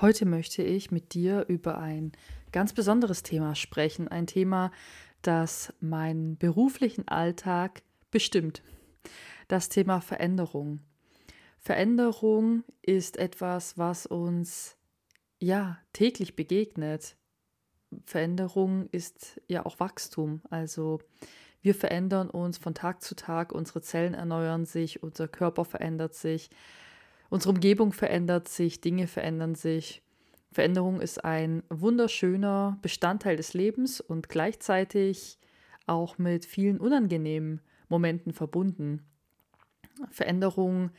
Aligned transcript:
Heute 0.00 0.26
möchte 0.26 0.62
ich 0.62 0.92
mit 0.92 1.12
dir 1.12 1.46
über 1.48 1.78
ein 1.78 2.12
ganz 2.52 2.72
besonderes 2.72 3.24
Thema 3.24 3.56
sprechen. 3.56 4.06
Ein 4.06 4.28
Thema, 4.28 4.70
das 5.22 5.74
meinen 5.80 6.38
beruflichen 6.38 7.08
Alltag 7.08 7.82
bestimmt. 8.12 8.62
Das 9.48 9.68
Thema 9.68 10.00
Veränderung. 10.00 10.78
Veränderung 11.58 12.62
ist 12.80 13.16
etwas, 13.16 13.76
was 13.76 14.06
uns 14.06 14.76
ja 15.40 15.78
täglich 15.92 16.36
begegnet. 16.36 17.16
Veränderung 18.04 18.88
ist 18.90 19.40
ja 19.48 19.66
auch 19.66 19.80
Wachstum. 19.80 20.42
Also 20.48 21.00
wir 21.60 21.74
verändern 21.74 22.30
uns 22.30 22.56
von 22.56 22.72
Tag 22.72 23.02
zu 23.02 23.16
Tag, 23.16 23.50
unsere 23.50 23.82
Zellen 23.82 24.14
erneuern 24.14 24.64
sich, 24.64 25.02
unser 25.02 25.26
Körper 25.26 25.64
verändert 25.64 26.14
sich. 26.14 26.50
Unsere 27.30 27.54
Umgebung 27.54 27.92
verändert 27.92 28.48
sich, 28.48 28.80
Dinge 28.80 29.06
verändern 29.06 29.54
sich. 29.54 30.02
Veränderung 30.50 31.00
ist 31.00 31.24
ein 31.24 31.62
wunderschöner 31.68 32.78
Bestandteil 32.80 33.36
des 33.36 33.52
Lebens 33.52 34.00
und 34.00 34.28
gleichzeitig 34.28 35.38
auch 35.86 36.18
mit 36.18 36.46
vielen 36.46 36.78
unangenehmen 36.78 37.60
Momenten 37.88 38.32
verbunden. 38.32 39.02
Veränderung, 40.10 40.90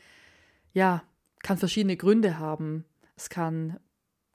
ja, 0.72 1.02
kann 1.42 1.58
verschiedene 1.58 1.96
Gründe 1.96 2.38
haben. 2.38 2.84
Es 3.16 3.28
kann 3.28 3.78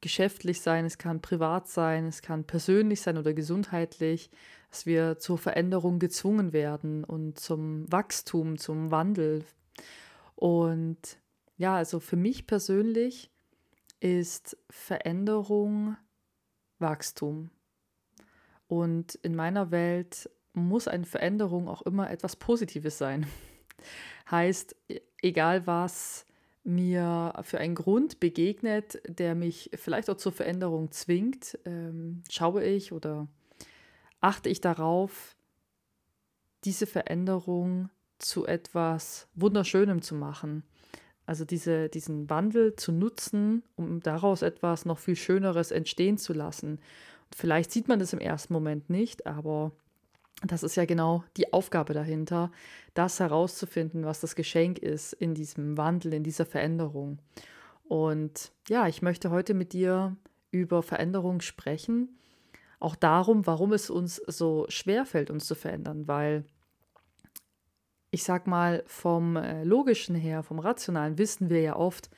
geschäftlich 0.01 0.61
sein, 0.61 0.85
es 0.85 0.97
kann 0.97 1.21
privat 1.21 1.67
sein, 1.67 2.05
es 2.05 2.21
kann 2.21 2.43
persönlich 2.45 3.01
sein 3.01 3.17
oder 3.17 3.33
gesundheitlich, 3.33 4.29
dass 4.69 4.85
wir 4.85 5.17
zur 5.17 5.37
Veränderung 5.37 5.99
gezwungen 5.99 6.53
werden 6.53 7.03
und 7.03 7.39
zum 7.39 7.91
Wachstum, 7.91 8.57
zum 8.57 8.91
Wandel. 8.91 9.45
Und 10.35 11.17
ja, 11.57 11.75
also 11.75 11.99
für 11.99 12.15
mich 12.15 12.47
persönlich 12.47 13.31
ist 13.99 14.57
Veränderung 14.69 15.97
Wachstum. 16.79 17.49
Und 18.67 19.15
in 19.15 19.35
meiner 19.35 19.71
Welt 19.71 20.29
muss 20.53 20.87
eine 20.87 21.05
Veränderung 21.05 21.67
auch 21.67 21.81
immer 21.83 22.09
etwas 22.09 22.35
Positives 22.35 22.97
sein. 22.97 23.27
heißt, 24.31 24.75
e-, 24.87 25.01
egal 25.21 25.67
was 25.67 26.25
mir 26.63 27.33
für 27.43 27.59
einen 27.59 27.75
Grund 27.75 28.19
begegnet, 28.19 28.99
der 29.07 29.35
mich 29.35 29.69
vielleicht 29.75 30.09
auch 30.09 30.17
zur 30.17 30.31
Veränderung 30.31 30.91
zwingt, 30.91 31.59
ähm, 31.65 32.23
schaue 32.29 32.63
ich 32.63 32.91
oder 32.91 33.27
achte 34.19 34.49
ich 34.49 34.61
darauf, 34.61 35.35
diese 36.63 36.87
Veränderung 36.87 37.89
zu 38.17 38.47
etwas 38.47 39.27
Wunderschönem 39.35 40.01
zu 40.01 40.15
machen. 40.15 40.63
Also 41.25 41.45
diese, 41.45 41.89
diesen 41.89 42.29
Wandel 42.29 42.75
zu 42.75 42.91
nutzen, 42.91 43.63
um 43.75 43.99
daraus 44.01 44.41
etwas 44.41 44.85
noch 44.85 44.99
viel 44.99 45.15
Schöneres 45.15 45.71
entstehen 45.71 46.17
zu 46.17 46.33
lassen. 46.33 46.79
Vielleicht 47.35 47.71
sieht 47.71 47.87
man 47.87 47.99
das 47.99 48.13
im 48.13 48.19
ersten 48.19 48.53
Moment 48.53 48.89
nicht, 48.89 49.25
aber 49.25 49.71
das 50.43 50.63
ist 50.63 50.75
ja 50.75 50.85
genau 50.85 51.23
die 51.37 51.53
Aufgabe 51.53 51.93
dahinter, 51.93 52.51
das 52.93 53.19
herauszufinden, 53.19 54.05
was 54.05 54.19
das 54.19 54.35
Geschenk 54.35 54.79
ist 54.79 55.13
in 55.13 55.33
diesem 55.33 55.77
Wandel, 55.77 56.13
in 56.13 56.23
dieser 56.23 56.45
Veränderung. 56.45 57.19
Und 57.87 58.51
ja, 58.67 58.87
ich 58.87 59.01
möchte 59.01 59.31
heute 59.31 59.53
mit 59.53 59.73
dir 59.73 60.15
über 60.51 60.83
Veränderung 60.83 61.41
sprechen. 61.41 62.17
Auch 62.79 62.95
darum, 62.95 63.47
warum 63.47 63.73
es 63.73 63.89
uns 63.89 64.17
so 64.27 64.65
schwer 64.69 65.05
fällt, 65.05 65.29
uns 65.29 65.45
zu 65.45 65.55
verändern, 65.55 66.07
weil 66.07 66.45
ich 68.15 68.23
sag 68.23 68.47
mal, 68.47 68.81
vom 68.87 69.35
äh, 69.35 69.65
logischen 69.65 70.15
her, 70.15 70.41
vom 70.41 70.59
rationalen 70.59 71.17
wissen 71.17 71.49
wir 71.49 71.59
ja 71.59 71.75
oft, 71.75 72.09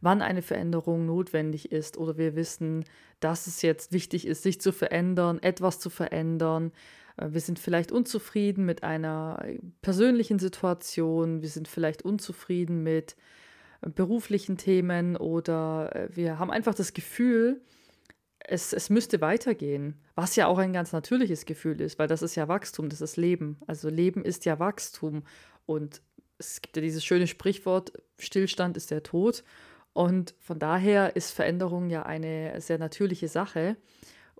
wann 0.00 0.20
eine 0.20 0.42
Veränderung 0.42 1.06
notwendig 1.06 1.70
ist 1.70 1.96
oder 1.96 2.18
wir 2.18 2.34
wissen, 2.34 2.84
dass 3.20 3.46
es 3.46 3.62
jetzt 3.62 3.92
wichtig 3.92 4.26
ist, 4.26 4.42
sich 4.42 4.60
zu 4.60 4.72
verändern, 4.72 5.40
etwas 5.40 5.78
zu 5.78 5.90
verändern. 5.90 6.72
Äh, 7.16 7.28
wir 7.30 7.40
sind 7.40 7.60
vielleicht 7.60 7.92
unzufrieden 7.92 8.66
mit 8.66 8.82
einer 8.82 9.40
äh, 9.44 9.60
persönlichen 9.80 10.40
Situation, 10.40 11.40
wir 11.40 11.48
sind 11.48 11.68
vielleicht 11.68 12.02
unzufrieden 12.02 12.82
mit 12.82 13.14
beruflichen 13.80 14.56
Themen 14.56 15.16
oder 15.16 16.08
wir 16.12 16.40
haben 16.40 16.50
einfach 16.50 16.74
das 16.74 16.94
Gefühl, 16.94 17.60
es, 18.40 18.72
es 18.72 18.90
müsste 18.90 19.20
weitergehen, 19.20 20.00
was 20.14 20.36
ja 20.36 20.46
auch 20.46 20.58
ein 20.58 20.72
ganz 20.72 20.92
natürliches 20.92 21.44
Gefühl 21.44 21.80
ist, 21.80 21.98
weil 21.98 22.08
das 22.08 22.22
ist 22.22 22.34
ja 22.34 22.48
Wachstum, 22.48 22.88
das 22.88 23.00
ist 23.00 23.16
Leben. 23.16 23.58
Also 23.66 23.88
Leben 23.88 24.24
ist 24.24 24.44
ja 24.44 24.58
Wachstum 24.58 25.24
und 25.66 26.00
es 26.38 26.60
gibt 26.60 26.76
ja 26.76 26.82
dieses 26.82 27.04
schöne 27.04 27.26
Sprichwort, 27.26 27.92
Stillstand 28.18 28.76
ist 28.76 28.90
der 28.90 29.02
Tod. 29.02 29.44
Und 29.92 30.34
von 30.38 30.58
daher 30.58 31.16
ist 31.16 31.32
Veränderung 31.32 31.90
ja 31.90 32.04
eine 32.04 32.60
sehr 32.60 32.78
natürliche 32.78 33.26
Sache. 33.26 33.76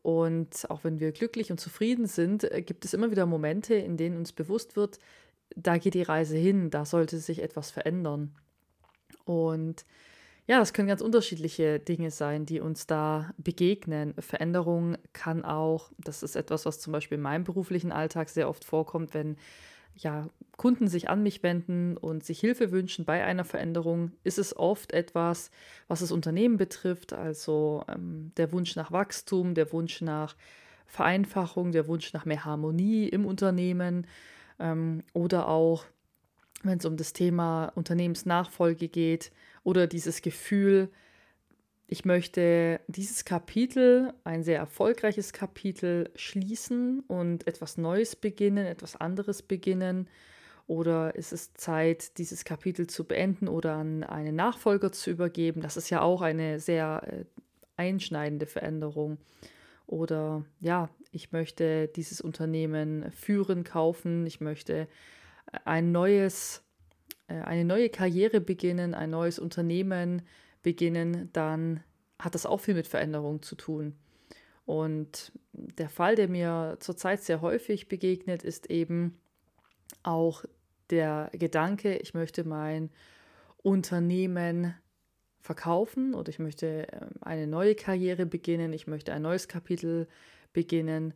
Und 0.03 0.71
auch 0.71 0.85
wenn 0.85 1.01
wir 1.01 1.11
glücklich 1.11 1.51
und 1.51 1.59
zufrieden 1.59 2.07
sind, 2.07 2.49
gibt 2.65 2.85
es 2.85 2.95
immer 2.95 3.11
wieder 3.11 3.27
Momente, 3.27 3.75
in 3.75 3.97
denen 3.97 4.17
uns 4.17 4.33
bewusst 4.33 4.77
wird, 4.77 5.01
da 5.57 5.79
geht 5.79 5.95
die 5.95 6.03
Reise 6.03 6.37
hin, 6.37 6.71
da 6.71 6.85
sollte 6.85 7.19
sich 7.19 7.43
etwas 7.43 7.71
verändern. 7.73 8.35
Und 9.25 9.85
ja, 10.49 10.59
das 10.59 10.73
können 10.73 10.89
ganz 10.89 11.03
unterschiedliche 11.03 11.79
Dinge 11.79 12.11
sein, 12.11 12.47
die 12.47 12.61
uns 12.61 12.87
da 12.87 13.35
begegnen. 13.37 14.15
Veränderung 14.19 14.97
kann 15.13 15.45
auch, 15.45 15.91
das 15.99 16.23
ist 16.23 16.37
etwas, 16.37 16.65
was 16.65 16.81
zum 16.81 16.95
Beispiel 16.95 17.17
in 17.17 17.23
meinem 17.23 17.45
beruflichen 17.45 17.93
Alltag 17.93 18.31
sehr 18.31 18.49
oft 18.49 18.65
vorkommt, 18.65 19.13
wenn 19.13 19.37
ja, 19.95 20.31
Kunden 20.57 20.89
sich 20.89 21.11
an 21.11 21.23
mich 21.23 21.43
wenden 21.43 21.99
und 21.99 22.25
sich 22.25 22.41
Hilfe 22.41 22.73
wünschen 22.73 23.05
bei 23.05 23.25
einer 23.25 23.45
Veränderung, 23.45 24.13
ist 24.25 24.39
es 24.39 24.57
oft 24.57 24.93
etwas, 24.93 25.51
was 25.87 26.01
das 26.01 26.13
Unternehmen 26.13 26.57
betrifft, 26.57 27.13
also 27.13 27.85
ähm, 27.87 28.33
der 28.39 28.51
Wunsch 28.51 28.75
nach 28.75 28.91
Wachstum, 28.91 29.53
der 29.53 29.71
Wunsch 29.73 30.01
nach 30.01 30.35
Vereinfachung, 30.87 31.73
der 31.73 31.89
Wunsch 31.89 32.15
nach 32.15 32.25
mehr 32.25 32.47
Harmonie 32.47 33.07
im 33.07 33.27
Unternehmen 33.27 34.07
ähm, 34.59 35.03
oder 35.13 35.49
auch, 35.49 35.85
wenn 36.63 36.79
es 36.79 36.87
um 36.87 36.97
das 36.97 37.13
Thema 37.13 37.67
Unternehmensnachfolge 37.75 38.89
geht, 38.89 39.31
oder 39.65 39.87
dieses 39.87 40.23
Gefühl, 40.23 40.91
ich 41.91 42.05
möchte 42.05 42.81
dieses 42.87 43.25
Kapitel, 43.25 44.13
ein 44.23 44.43
sehr 44.43 44.59
erfolgreiches 44.59 45.33
Kapitel, 45.33 46.11
schließen 46.17 47.01
und 47.09 47.47
etwas 47.47 47.79
Neues 47.79 48.15
beginnen, 48.15 48.67
etwas 48.67 48.97
anderes 48.97 49.41
beginnen. 49.41 50.07
Oder 50.67 51.15
ist 51.15 51.33
es 51.33 51.55
Zeit, 51.55 52.19
dieses 52.19 52.45
Kapitel 52.45 52.89
zu 52.89 53.05
beenden 53.05 53.49
oder 53.49 53.77
an 53.77 54.05
einen 54.05 54.37
Nachfolger 54.37 54.93
zu 54.93 55.11
übergeben? 55.11 55.63
Das 55.63 55.79
ist 55.79 55.89
ja 55.89 56.03
auch 56.03 56.21
eine 56.21 56.61
sehr 56.61 57.03
äh, 57.07 57.25
einschneidende 57.79 58.45
Veränderung. 58.45 59.17
Oder 59.87 60.45
ja, 60.61 60.91
ich 61.11 61.33
möchte 61.33 61.89
dieses 61.89 62.21
Unternehmen 62.21 63.11
führen, 63.13 63.65
kaufen. 63.65 64.27
Ich 64.27 64.43
möchte 64.43 64.89
ein 65.65 65.91
neues 65.91 66.59
äh, 66.59 66.68
eine 67.35 67.65
neue 67.65 67.91
Karriere 67.91 68.41
beginnen, 68.41 68.95
ein 68.95 69.11
neues 69.11 69.39
Unternehmen 69.39 70.23
beginnen, 70.63 71.31
dann 71.33 71.83
hat 72.19 72.35
das 72.35 72.47
auch 72.47 72.59
viel 72.59 72.75
mit 72.75 72.89
Veränderung 72.89 73.43
zu 73.43 73.55
tun. 73.55 73.95
Und 74.65 75.33
der 75.53 75.89
Fall, 75.89 76.15
der 76.15 76.29
mir 76.29 76.77
zurzeit 76.81 77.23
sehr 77.23 77.41
häufig 77.41 77.89
begegnet, 77.89 78.43
ist 78.43 78.71
eben 78.71 79.19
auch 80.03 80.45
der 80.91 81.31
Gedanke, 81.33 81.97
ich 81.97 82.15
möchte 82.15 82.45
mein 82.45 82.91
Unternehmen 83.63 84.75
verkaufen 85.41 86.15
oder 86.15 86.29
ich 86.29 86.39
möchte 86.39 86.87
ähm, 86.93 87.11
eine 87.21 87.47
neue 87.47 87.75
Karriere 87.75 88.27
beginnen, 88.27 88.73
ich 88.73 88.87
möchte 88.87 89.13
ein 89.13 89.23
neues 89.23 89.49
Kapitel 89.49 90.09
beginnen 90.53 91.15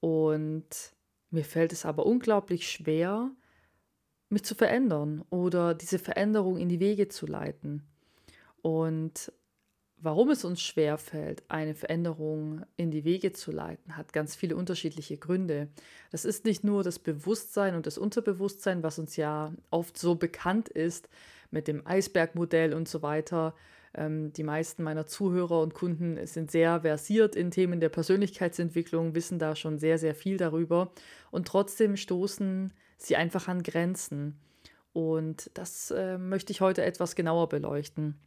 und 0.00 0.92
mir 1.30 1.44
fällt 1.44 1.72
es 1.72 1.84
aber 1.84 2.06
unglaublich 2.06 2.70
schwer, 2.70 3.30
mich 4.32 4.44
zu 4.44 4.54
verändern 4.54 5.24
oder 5.30 5.74
diese 5.74 5.98
Veränderung 5.98 6.56
in 6.56 6.68
die 6.68 6.80
Wege 6.80 7.08
zu 7.08 7.26
leiten. 7.26 7.82
Und 8.62 9.32
warum 9.98 10.30
es 10.30 10.44
uns 10.44 10.60
schwer 10.60 10.98
fällt, 10.98 11.44
eine 11.48 11.74
Veränderung 11.74 12.62
in 12.76 12.90
die 12.90 13.04
Wege 13.04 13.32
zu 13.32 13.52
leiten, 13.52 13.96
hat 13.96 14.12
ganz 14.12 14.34
viele 14.34 14.56
unterschiedliche 14.56 15.16
Gründe. 15.16 15.68
Das 16.10 16.24
ist 16.24 16.44
nicht 16.44 16.64
nur 16.64 16.82
das 16.82 16.98
Bewusstsein 16.98 17.74
und 17.74 17.86
das 17.86 17.98
Unterbewusstsein, 17.98 18.82
was 18.82 18.98
uns 18.98 19.16
ja 19.16 19.52
oft 19.70 19.96
so 19.96 20.16
bekannt 20.16 20.68
ist 20.68 21.08
mit 21.50 21.68
dem 21.68 21.86
Eisbergmodell 21.86 22.74
und 22.74 22.88
so 22.88 23.02
weiter. 23.02 23.54
Ähm, 23.94 24.32
die 24.32 24.42
meisten 24.42 24.82
meiner 24.82 25.06
Zuhörer 25.06 25.60
und 25.60 25.74
Kunden 25.74 26.26
sind 26.26 26.50
sehr 26.50 26.80
versiert 26.80 27.36
in 27.36 27.50
Themen 27.50 27.78
der 27.78 27.90
Persönlichkeitsentwicklung, 27.90 29.14
wissen 29.14 29.38
da 29.38 29.54
schon 29.54 29.78
sehr, 29.78 29.98
sehr 29.98 30.14
viel 30.14 30.36
darüber. 30.36 30.92
Und 31.30 31.46
trotzdem 31.46 31.96
stoßen 31.96 32.72
sie 33.02 33.16
einfach 33.16 33.48
an 33.48 33.62
Grenzen. 33.62 34.38
Und 34.92 35.50
das 35.54 35.90
äh, 35.90 36.18
möchte 36.18 36.52
ich 36.52 36.60
heute 36.60 36.84
etwas 36.84 37.14
genauer 37.14 37.48
beleuchten. 37.48 38.18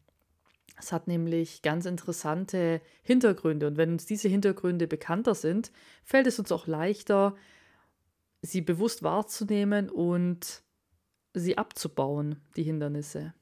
Es 0.77 0.91
hat 0.91 1.07
nämlich 1.07 1.61
ganz 1.61 1.85
interessante 1.85 2.81
Hintergründe. 3.03 3.67
Und 3.67 3.77
wenn 3.77 3.93
uns 3.93 4.05
diese 4.05 4.27
Hintergründe 4.27 4.87
bekannter 4.87 5.35
sind, 5.35 5.71
fällt 6.03 6.27
es 6.27 6.39
uns 6.39 6.51
auch 6.51 6.67
leichter, 6.67 7.35
sie 8.41 8.61
bewusst 8.61 9.03
wahrzunehmen 9.03 9.89
und 9.89 10.63
sie 11.33 11.57
abzubauen, 11.57 12.41
die 12.55 12.63
Hindernisse. 12.63 13.33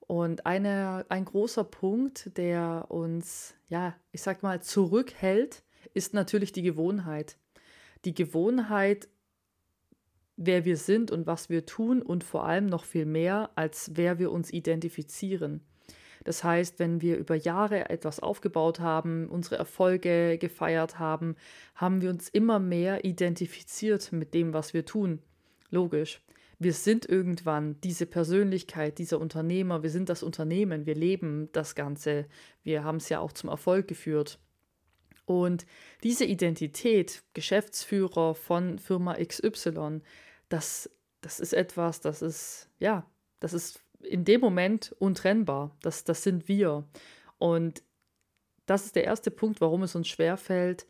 Und 0.00 0.46
eine, 0.46 1.06
ein 1.08 1.24
großer 1.24 1.64
Punkt, 1.64 2.36
der 2.36 2.86
uns, 2.88 3.54
ja, 3.68 3.94
ich 4.10 4.22
sag 4.22 4.42
mal, 4.42 4.60
zurückhält, 4.62 5.62
ist 5.94 6.12
natürlich 6.12 6.52
die 6.52 6.62
Gewohnheit. 6.62 7.36
Die 8.04 8.14
Gewohnheit, 8.14 9.08
wer 10.46 10.64
wir 10.64 10.76
sind 10.76 11.10
und 11.10 11.26
was 11.26 11.48
wir 11.48 11.66
tun 11.66 12.02
und 12.02 12.24
vor 12.24 12.44
allem 12.44 12.66
noch 12.66 12.84
viel 12.84 13.06
mehr, 13.06 13.50
als 13.54 13.92
wer 13.94 14.18
wir 14.18 14.30
uns 14.32 14.52
identifizieren. 14.52 15.60
Das 16.24 16.44
heißt, 16.44 16.78
wenn 16.78 17.00
wir 17.00 17.16
über 17.16 17.34
Jahre 17.34 17.90
etwas 17.90 18.20
aufgebaut 18.20 18.80
haben, 18.80 19.28
unsere 19.28 19.56
Erfolge 19.56 20.38
gefeiert 20.38 20.98
haben, 20.98 21.36
haben 21.74 22.00
wir 22.00 22.10
uns 22.10 22.28
immer 22.28 22.58
mehr 22.58 23.04
identifiziert 23.04 24.12
mit 24.12 24.34
dem, 24.34 24.52
was 24.52 24.72
wir 24.72 24.84
tun. 24.84 25.20
Logisch. 25.70 26.20
Wir 26.58 26.74
sind 26.74 27.08
irgendwann 27.08 27.80
diese 27.80 28.06
Persönlichkeit, 28.06 28.98
dieser 28.98 29.18
Unternehmer, 29.18 29.82
wir 29.82 29.90
sind 29.90 30.08
das 30.08 30.22
Unternehmen, 30.22 30.86
wir 30.86 30.94
leben 30.94 31.48
das 31.52 31.74
Ganze, 31.74 32.26
wir 32.62 32.84
haben 32.84 32.98
es 32.98 33.08
ja 33.08 33.18
auch 33.18 33.32
zum 33.32 33.50
Erfolg 33.50 33.88
geführt. 33.88 34.38
Und 35.24 35.66
diese 36.04 36.24
Identität, 36.24 37.24
Geschäftsführer 37.34 38.36
von 38.36 38.78
Firma 38.78 39.14
XY, 39.14 40.02
das, 40.52 40.90
das 41.22 41.40
ist 41.40 41.54
etwas, 41.54 42.00
das 42.00 42.20
ist, 42.22 42.68
ja, 42.78 43.06
das 43.40 43.54
ist 43.54 43.80
in 44.02 44.24
dem 44.24 44.40
Moment 44.40 44.94
untrennbar. 44.98 45.76
Das, 45.82 46.04
das 46.04 46.22
sind 46.22 46.48
wir. 46.48 46.84
Und 47.38 47.82
das 48.66 48.84
ist 48.84 48.96
der 48.96 49.04
erste 49.04 49.30
Punkt, 49.30 49.60
warum 49.60 49.82
es 49.82 49.94
uns 49.94 50.08
schwerfällt, 50.08 50.86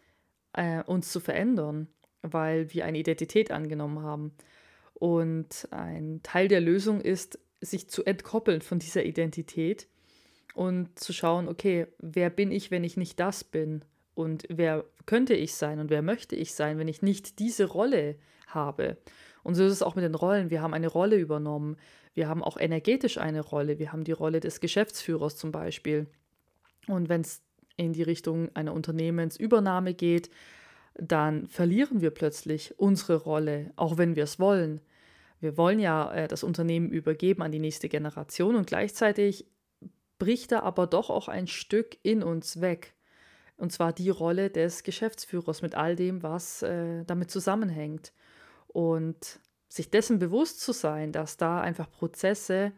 äh, 0.53 0.83
uns 0.85 1.13
zu 1.13 1.21
verändern, 1.21 1.89
weil 2.23 2.73
wir 2.73 2.85
eine 2.85 2.99
Identität 2.99 3.51
angenommen 3.51 4.03
haben. 4.03 4.35
Und 4.95 5.69
ein 5.71 6.21
Teil 6.23 6.49
der 6.49 6.61
Lösung 6.61 7.01
ist, 7.01 7.39
sich 7.61 7.89
zu 7.89 8.05
entkoppeln 8.05 8.61
von 8.61 8.79
dieser 8.79 9.05
Identität 9.05 9.89
und 10.55 10.99
zu 10.99 11.13
schauen, 11.13 11.49
okay, 11.49 11.87
wer 11.99 12.29
bin 12.29 12.51
ich, 12.51 12.71
wenn 12.71 12.85
ich 12.85 12.97
nicht 12.97 13.21
das 13.21 13.45
bin? 13.45 13.85
Und 14.15 14.45
wer 14.49 14.85
könnte 15.07 15.35
ich 15.35 15.55
sein 15.55 15.79
und 15.79 15.89
wer 15.89 16.03
möchte 16.03 16.37
ich 16.37 16.55
sein, 16.55 16.79
wenn 16.79 16.89
ich 16.89 17.03
nicht 17.03 17.39
diese 17.39 17.65
Rolle 17.65 18.17
habe? 18.49 18.99
Und 19.43 19.55
so 19.55 19.65
ist 19.65 19.73
es 19.73 19.83
auch 19.83 19.95
mit 19.95 20.05
den 20.05 20.15
Rollen. 20.15 20.51
Wir 20.51 20.63
haben 20.63 20.75
eine 20.75 20.89
Rolle 20.89 21.17
übernommen. 21.17 21.77
Wir 22.15 22.29
haben 22.29 22.43
auch 22.43 22.57
energetisch 22.57 23.19
eine 23.19 23.41
Rolle. 23.41 23.79
Wir 23.79 23.93
haben 23.93 24.05
die 24.05 24.13
Rolle 24.13 24.41
des 24.41 24.61
Geschäftsführers 24.61 25.37
zum 25.37 25.53
Beispiel. 25.53 26.07
Und 26.87 27.09
wenn 27.09 27.23
es 27.23 27.43
in 27.77 27.93
die 27.93 28.03
Richtung 28.03 28.55
einer 28.55 28.73
Unternehmensübernahme 28.73 29.95
geht, 29.95 30.31
dann 30.95 31.49
verlieren 31.49 32.01
wir 32.01 32.11
plötzlich 32.11 32.79
unsere 32.79 33.17
Rolle, 33.17 33.73
auch 33.77 33.97
wenn 33.97 34.15
wir 34.15 34.25
es 34.25 34.39
wollen. 34.39 34.81
Wir 35.41 35.57
wollen 35.57 35.81
ja 35.81 36.13
äh, 36.13 36.29
das 36.29 36.45
Unternehmen 36.45 36.91
übergeben 36.91 37.43
an 37.43 37.51
die 37.51 37.59
nächste 37.59 37.89
Generation 37.89 38.55
und 38.57 38.67
gleichzeitig 38.67 39.47
bricht 40.19 40.53
da 40.53 40.61
aber 40.61 40.87
doch 40.87 41.11
auch 41.11 41.29
ein 41.29 41.49
Stück 41.49 41.97
in 42.03 42.23
uns 42.23 42.61
weg. 42.61 42.95
Und 43.57 43.73
zwar 43.73 43.93
die 43.93 44.11
Rolle 44.11 44.51
des 44.51 44.83
Geschäftsführers 44.83 45.63
mit 45.63 45.75
all 45.75 45.97
dem, 45.97 46.23
was 46.23 46.63
äh, 46.63 47.05
damit 47.05 47.31
zusammenhängt. 47.31 48.13
Und 48.73 49.41
sich 49.69 49.91
dessen 49.91 50.19
bewusst 50.19 50.61
zu 50.61 50.73
sein, 50.73 51.13
dass 51.13 51.37
da 51.37 51.61
einfach 51.61 51.91
Prozesse 51.91 52.73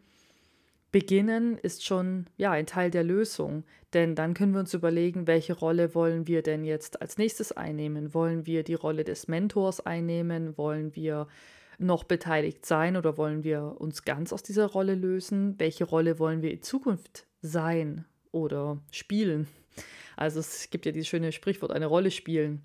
beginnen, 0.92 1.58
ist 1.58 1.84
schon 1.84 2.26
ja 2.36 2.52
ein 2.52 2.66
Teil 2.66 2.90
der 2.90 3.02
Lösung. 3.02 3.64
Denn 3.94 4.14
dann 4.14 4.34
können 4.34 4.52
wir 4.52 4.60
uns 4.60 4.74
überlegen, 4.74 5.26
welche 5.26 5.52
Rolle 5.52 5.94
wollen 5.94 6.28
wir 6.28 6.42
denn 6.42 6.64
jetzt 6.64 7.02
als 7.02 7.18
nächstes 7.18 7.50
einnehmen? 7.50 8.14
Wollen 8.14 8.46
wir 8.46 8.62
die 8.62 8.74
Rolle 8.74 9.02
des 9.02 9.26
Mentors 9.26 9.84
einnehmen? 9.84 10.56
Wollen 10.56 10.94
wir 10.94 11.26
noch 11.78 12.04
beteiligt 12.04 12.64
sein 12.64 12.96
oder 12.96 13.16
wollen 13.18 13.42
wir 13.42 13.74
uns 13.78 14.04
ganz 14.04 14.32
aus 14.32 14.44
dieser 14.44 14.66
Rolle 14.66 14.94
lösen? 14.94 15.58
Welche 15.58 15.84
Rolle 15.84 16.20
wollen 16.20 16.42
wir 16.42 16.52
in 16.52 16.62
Zukunft 16.62 17.26
sein 17.42 18.04
oder 18.30 18.78
spielen? 18.92 19.48
Also 20.16 20.38
es 20.38 20.70
gibt 20.70 20.86
ja 20.86 20.92
dieses 20.92 21.08
schöne 21.08 21.32
Sprichwort, 21.32 21.72
eine 21.72 21.86
Rolle 21.86 22.12
spielen. 22.12 22.62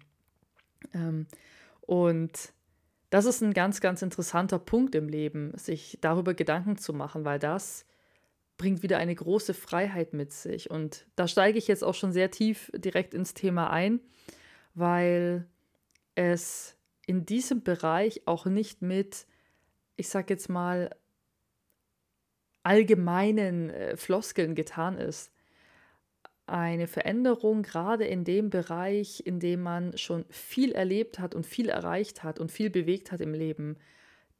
Ähm, 0.93 1.25
und 1.81 2.53
das 3.09 3.25
ist 3.25 3.41
ein 3.41 3.53
ganz, 3.53 3.81
ganz 3.81 4.01
interessanter 4.01 4.59
Punkt 4.59 4.95
im 4.95 5.09
Leben, 5.09 5.51
sich 5.57 5.97
darüber 6.01 6.33
Gedanken 6.33 6.77
zu 6.77 6.94
machen, 6.94 7.25
weil 7.25 7.39
das 7.39 7.85
bringt 8.57 8.83
wieder 8.83 8.97
eine 8.97 9.15
große 9.15 9.53
Freiheit 9.53 10.13
mit 10.13 10.31
sich. 10.31 10.69
Und 10.69 11.07
da 11.15 11.27
steige 11.27 11.57
ich 11.57 11.67
jetzt 11.67 11.83
auch 11.83 11.95
schon 11.95 12.11
sehr 12.11 12.29
tief 12.29 12.69
direkt 12.75 13.13
ins 13.13 13.33
Thema 13.33 13.71
ein, 13.71 14.01
weil 14.75 15.47
es 16.15 16.75
in 17.07 17.25
diesem 17.25 17.63
Bereich 17.63 18.27
auch 18.27 18.45
nicht 18.45 18.81
mit, 18.81 19.25
ich 19.95 20.09
sag 20.09 20.29
jetzt 20.29 20.50
mal, 20.50 20.95
allgemeinen 22.61 23.69
äh, 23.69 23.97
Floskeln 23.97 24.53
getan 24.53 24.97
ist 24.97 25.31
eine 26.51 26.87
Veränderung, 26.87 27.63
gerade 27.63 28.05
in 28.05 28.23
dem 28.23 28.49
Bereich, 28.49 29.23
in 29.25 29.39
dem 29.39 29.61
man 29.61 29.97
schon 29.97 30.25
viel 30.29 30.71
erlebt 30.71 31.19
hat 31.19 31.35
und 31.35 31.45
viel 31.45 31.69
erreicht 31.69 32.23
hat 32.23 32.39
und 32.39 32.51
viel 32.51 32.69
bewegt 32.69 33.11
hat 33.11 33.21
im 33.21 33.33
Leben, 33.33 33.77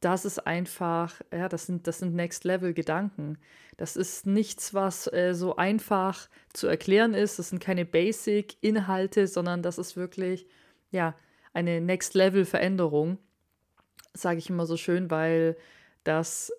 das 0.00 0.24
ist 0.24 0.38
einfach, 0.46 1.20
ja, 1.30 1.48
das 1.48 1.66
sind, 1.66 1.86
das 1.86 1.98
sind 1.98 2.14
Next-Level-Gedanken. 2.14 3.38
Das 3.76 3.96
ist 3.96 4.26
nichts, 4.26 4.72
was 4.72 5.12
äh, 5.12 5.34
so 5.34 5.56
einfach 5.56 6.28
zu 6.54 6.66
erklären 6.66 7.12
ist. 7.12 7.38
Das 7.38 7.50
sind 7.50 7.60
keine 7.62 7.84
Basic-Inhalte, 7.84 9.26
sondern 9.26 9.62
das 9.62 9.76
ist 9.76 9.96
wirklich, 9.96 10.46
ja, 10.90 11.14
eine 11.52 11.80
Next-Level-Veränderung, 11.82 13.18
sage 14.14 14.38
ich 14.38 14.48
immer 14.48 14.64
so 14.64 14.78
schön, 14.78 15.10
weil 15.10 15.56
das 16.04 16.50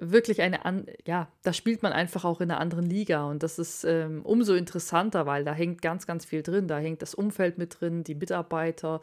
wirklich 0.00 0.42
eine, 0.42 0.64
an 0.64 0.86
ja, 1.06 1.28
da 1.42 1.52
spielt 1.52 1.82
man 1.82 1.92
einfach 1.92 2.24
auch 2.24 2.40
in 2.40 2.50
einer 2.50 2.60
anderen 2.60 2.86
Liga 2.86 3.24
und 3.24 3.42
das 3.42 3.58
ist 3.58 3.84
ähm, 3.84 4.22
umso 4.24 4.54
interessanter, 4.54 5.26
weil 5.26 5.44
da 5.44 5.52
hängt 5.52 5.82
ganz, 5.82 6.06
ganz 6.06 6.24
viel 6.24 6.42
drin. 6.42 6.68
Da 6.68 6.78
hängt 6.78 7.02
das 7.02 7.14
Umfeld 7.14 7.58
mit 7.58 7.80
drin, 7.80 8.02
die 8.02 8.14
Mitarbeiter, 8.14 9.00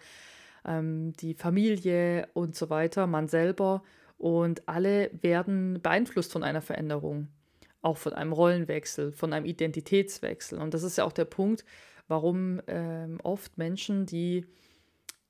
ähm, 0.65 1.13
die 1.13 1.35
Familie 1.35 2.27
und 2.33 2.55
so 2.55 2.69
weiter, 2.69 3.07
man 3.07 3.27
selber 3.27 3.83
und 4.17 4.67
alle 4.67 5.11
werden 5.21 5.79
beeinflusst 5.81 6.31
von 6.31 6.43
einer 6.43 6.61
Veränderung, 6.61 7.27
auch 7.81 7.97
von 7.97 8.13
einem 8.13 8.33
Rollenwechsel, 8.33 9.11
von 9.11 9.31
einem 9.33 9.45
Identitätswechsel. 9.45 10.59
Und 10.59 10.73
das 10.73 10.83
ist 10.83 10.97
ja 10.97 11.03
auch 11.03 11.13
der 11.13 11.25
Punkt, 11.25 11.63
warum 12.07 12.59
ähm, 12.67 13.19
oft 13.23 13.57
Menschen, 13.57 14.05
die 14.05 14.45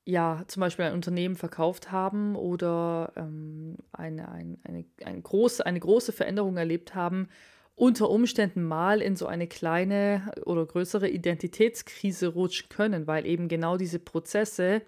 ja 0.08 0.44
zum 0.48 0.62
Beispiel 0.62 0.86
ein 0.86 0.94
Unternehmen 0.94 1.36
verkauft 1.36 1.92
haben 1.92 2.36
oder 2.36 3.12
ähm, 3.18 3.76
eine, 3.92 4.30
eine, 4.32 4.58
eine, 4.64 4.86
eine, 5.04 5.22
große, 5.22 5.66
eine 5.66 5.80
große 5.80 6.14
Veränderung 6.14 6.58
erlebt 6.58 6.96
haben, 6.96 7.28
unter 7.76 8.10
Umständen 8.10 8.64
mal 8.64 9.02
in 9.02 9.16
so 9.16 9.28
eine 9.28 9.48
kleine 9.48 10.32
oder 10.46 10.66
größere 10.66 11.10
Identitätskrise 11.10 12.30
rutschen 12.30 12.70
können, 12.70 13.06
weil 13.06 13.26
eben 13.26 13.50
genau 13.50 13.78
diese 13.78 14.00
Prozesse 14.00 14.82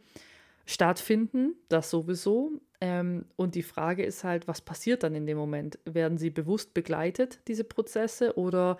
stattfinden, 0.65 1.55
das 1.67 1.89
sowieso. 1.89 2.53
Ähm, 2.79 3.25
und 3.35 3.55
die 3.55 3.63
Frage 3.63 4.03
ist 4.03 4.23
halt, 4.23 4.47
was 4.47 4.61
passiert 4.61 5.03
dann 5.03 5.15
in 5.15 5.27
dem 5.27 5.37
Moment? 5.37 5.79
Werden 5.85 6.17
sie 6.17 6.29
bewusst 6.29 6.73
begleitet, 6.73 7.41
diese 7.47 7.65
Prozesse, 7.65 8.37
oder 8.37 8.77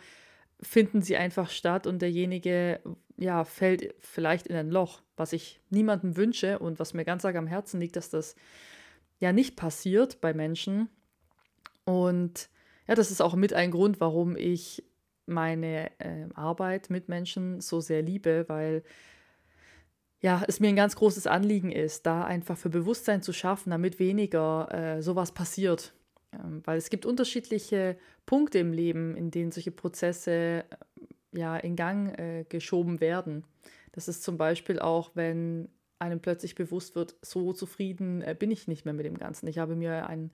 finden 0.62 1.02
sie 1.02 1.18
einfach 1.18 1.50
statt 1.50 1.88
und 1.88 2.02
derjenige 2.02 2.82
ja, 3.18 3.44
fällt 3.44 3.94
vielleicht 4.00 4.48
in 4.48 4.56
ein 4.56 4.70
Loch, 4.70 5.02
was 5.18 5.34
ich 5.34 5.60
niemandem 5.70 6.16
wünsche 6.16 6.60
und 6.60 6.80
was 6.80 6.94
mir 6.94 7.04
ganz 7.04 7.26
arg 7.26 7.36
am 7.36 7.48
Herzen 7.48 7.80
liegt, 7.80 7.96
dass 7.96 8.10
das 8.10 8.36
ja 9.20 9.34
nicht 9.34 9.56
passiert 9.56 10.22
bei 10.22 10.34
Menschen. 10.34 10.90
Und 11.84 12.50
ja, 12.88 12.96
das 12.96 13.12
ist 13.12 13.22
auch 13.22 13.36
mit 13.36 13.54
ein 13.54 13.72
Grund, 13.72 14.00
warum 14.00 14.36
ich 14.38 14.84
meine 15.26 15.92
äh, 16.00 16.28
Arbeit 16.34 16.90
mit 16.90 17.10
Menschen 17.10 17.62
so 17.62 17.82
sehr 17.82 18.02
liebe, 18.02 18.46
weil 18.48 18.84
ja, 20.22 20.44
es 20.48 20.60
mir 20.60 20.68
ein 20.68 20.76
ganz 20.76 20.96
großes 20.96 21.28
Anliegen 21.28 21.72
ist, 21.72 22.06
da 22.06 22.26
einfach 22.26 22.58
für 22.58 22.70
Bewusstsein 22.70 23.22
zu 23.22 23.32
schaffen, 23.32 23.70
damit 23.70 24.00
weniger 24.00 24.68
äh, 24.72 25.02
sowas 25.02 25.32
passiert. 25.32 25.94
Ähm, 26.34 26.62
weil 26.66 26.78
es 26.78 26.90
gibt 26.90 27.06
unterschiedliche 27.06 27.98
Punkte 28.26 28.60
im 28.60 28.74
Leben, 28.74 29.16
in 29.16 29.32
denen 29.32 29.52
solche 29.52 29.72
Prozesse 29.72 30.32
äh, 30.32 30.64
ja 31.32 31.58
in 31.58 31.76
Gang 31.76 32.18
äh, 32.20 32.46
geschoben 32.48 33.00
werden. 33.00 33.44
Das 33.94 34.08
ist 34.08 34.24
zum 34.24 34.38
Beispiel 34.38 34.80
auch, 34.80 35.12
wenn 35.16 35.70
einem 35.98 36.22
plötzlich 36.22 36.56
bewusst 36.56 36.96
wird, 36.96 37.16
so 37.22 37.54
zufrieden 37.54 38.22
äh, 38.22 38.36
bin 38.38 38.52
ich 38.52 38.68
nicht 38.68 38.86
mehr 38.86 38.94
mit 38.94 39.06
dem 39.06 39.18
Ganzen. 39.18 39.48
Ich 39.48 39.58
habe 39.58 39.76
mir 39.76 40.08
ein 40.08 40.32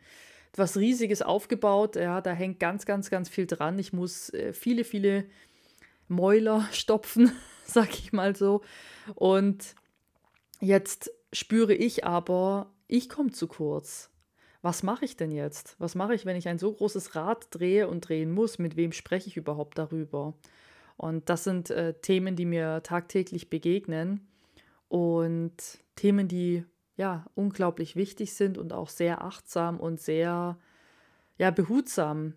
etwas 0.52 0.78
Riesiges 0.78 1.22
aufgebaut, 1.22 1.98
ja, 1.98 2.22
da 2.22 2.32
hängt 2.32 2.60
ganz, 2.60 2.86
ganz, 2.86 3.10
ganz 3.10 3.28
viel 3.28 3.46
dran. 3.46 3.78
Ich 3.78 3.92
muss 3.92 4.30
äh, 4.30 4.54
viele, 4.54 4.84
viele 4.84 5.26
Mäuler 6.08 6.68
stopfen, 6.72 7.32
sag 7.66 7.90
ich 7.92 8.14
mal 8.14 8.36
so. 8.36 8.62
Und 9.16 9.76
jetzt 10.60 11.12
spüre 11.34 11.74
ich 11.74 12.06
aber, 12.06 12.72
ich 12.88 13.10
komme 13.10 13.32
zu 13.32 13.48
kurz 13.48 14.10
was 14.66 14.82
mache 14.82 15.06
ich 15.06 15.16
denn 15.16 15.30
jetzt? 15.30 15.76
Was 15.78 15.94
mache 15.94 16.16
ich, 16.16 16.26
wenn 16.26 16.36
ich 16.36 16.48
ein 16.48 16.58
so 16.58 16.74
großes 16.74 17.14
Rad 17.14 17.46
drehe 17.52 17.88
und 17.88 18.10
drehen 18.10 18.32
muss? 18.32 18.58
Mit 18.58 18.76
wem 18.76 18.94
spreche 18.94 19.28
ich 19.28 19.38
überhaupt 19.38 19.78
darüber? 19.78 20.34
Und 20.98 21.30
das 21.30 21.44
sind 21.44 21.70
äh, 21.70 21.94
Themen, 22.02 22.36
die 22.36 22.46
mir 22.46 22.82
tagtäglich 22.82 23.52
begegnen 23.52 24.28
und 24.88 25.54
Themen, 25.96 26.28
die 26.28 26.66
ja 26.98 27.28
unglaublich 27.36 27.96
wichtig 27.96 28.34
sind 28.34 28.58
und 28.58 28.74
auch 28.74 28.90
sehr 28.90 29.24
achtsam 29.24 29.80
und 29.80 30.02
sehr 30.02 30.58
ja 31.38 31.52
behutsam 31.52 32.34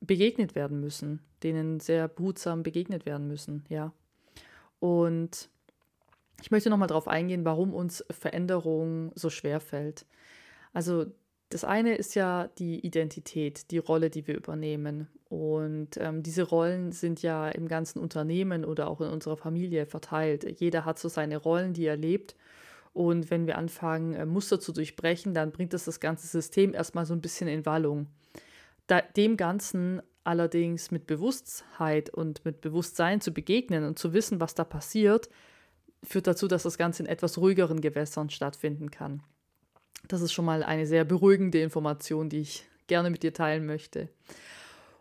begegnet 0.00 0.54
werden 0.54 0.80
müssen, 0.80 1.20
denen 1.42 1.80
sehr 1.80 2.08
behutsam 2.08 2.62
begegnet 2.62 3.04
werden 3.04 3.28
müssen, 3.28 3.66
ja. 3.68 3.92
Und 4.78 5.50
ich 6.42 6.50
möchte 6.50 6.70
nochmal 6.70 6.88
darauf 6.88 7.08
eingehen, 7.08 7.44
warum 7.44 7.72
uns 7.72 8.04
Veränderung 8.10 9.12
so 9.14 9.30
schwer 9.30 9.60
fällt. 9.60 10.06
Also 10.72 11.06
das 11.50 11.64
eine 11.64 11.94
ist 11.94 12.14
ja 12.14 12.48
die 12.58 12.84
Identität, 12.84 13.70
die 13.70 13.78
Rolle, 13.78 14.10
die 14.10 14.26
wir 14.26 14.34
übernehmen. 14.34 15.08
Und 15.28 15.96
ähm, 15.98 16.22
diese 16.22 16.42
Rollen 16.42 16.92
sind 16.92 17.22
ja 17.22 17.48
im 17.48 17.68
ganzen 17.68 18.00
Unternehmen 18.00 18.64
oder 18.64 18.88
auch 18.88 19.00
in 19.00 19.08
unserer 19.08 19.36
Familie 19.36 19.86
verteilt. 19.86 20.60
Jeder 20.60 20.84
hat 20.84 20.98
so 20.98 21.08
seine 21.08 21.36
Rollen, 21.36 21.72
die 21.72 21.86
er 21.86 21.96
lebt. 21.96 22.34
Und 22.92 23.30
wenn 23.30 23.46
wir 23.46 23.58
anfangen, 23.58 24.14
äh, 24.14 24.26
Muster 24.26 24.60
zu 24.60 24.72
durchbrechen, 24.72 25.34
dann 25.34 25.52
bringt 25.52 25.72
das 25.72 25.84
das 25.84 26.00
ganze 26.00 26.26
System 26.26 26.74
erstmal 26.74 27.06
so 27.06 27.14
ein 27.14 27.20
bisschen 27.20 27.48
in 27.48 27.66
Wallung. 27.66 28.06
Da, 28.86 29.00
dem 29.00 29.36
Ganzen 29.36 30.02
allerdings 30.24 30.90
mit 30.90 31.06
Bewusstheit 31.06 32.10
und 32.10 32.44
mit 32.44 32.60
Bewusstsein 32.60 33.20
zu 33.20 33.32
begegnen 33.32 33.84
und 33.84 33.98
zu 33.98 34.12
wissen, 34.12 34.40
was 34.40 34.54
da 34.54 34.64
passiert, 34.64 35.28
führt 36.04 36.26
dazu, 36.26 36.48
dass 36.48 36.62
das 36.62 36.78
Ganze 36.78 37.02
in 37.02 37.08
etwas 37.08 37.38
ruhigeren 37.38 37.80
Gewässern 37.80 38.30
stattfinden 38.30 38.90
kann. 38.90 39.22
Das 40.08 40.20
ist 40.20 40.32
schon 40.32 40.44
mal 40.44 40.62
eine 40.62 40.86
sehr 40.86 41.04
beruhigende 41.04 41.60
Information, 41.60 42.28
die 42.28 42.40
ich 42.40 42.66
gerne 42.86 43.10
mit 43.10 43.22
dir 43.22 43.32
teilen 43.32 43.66
möchte. 43.66 44.08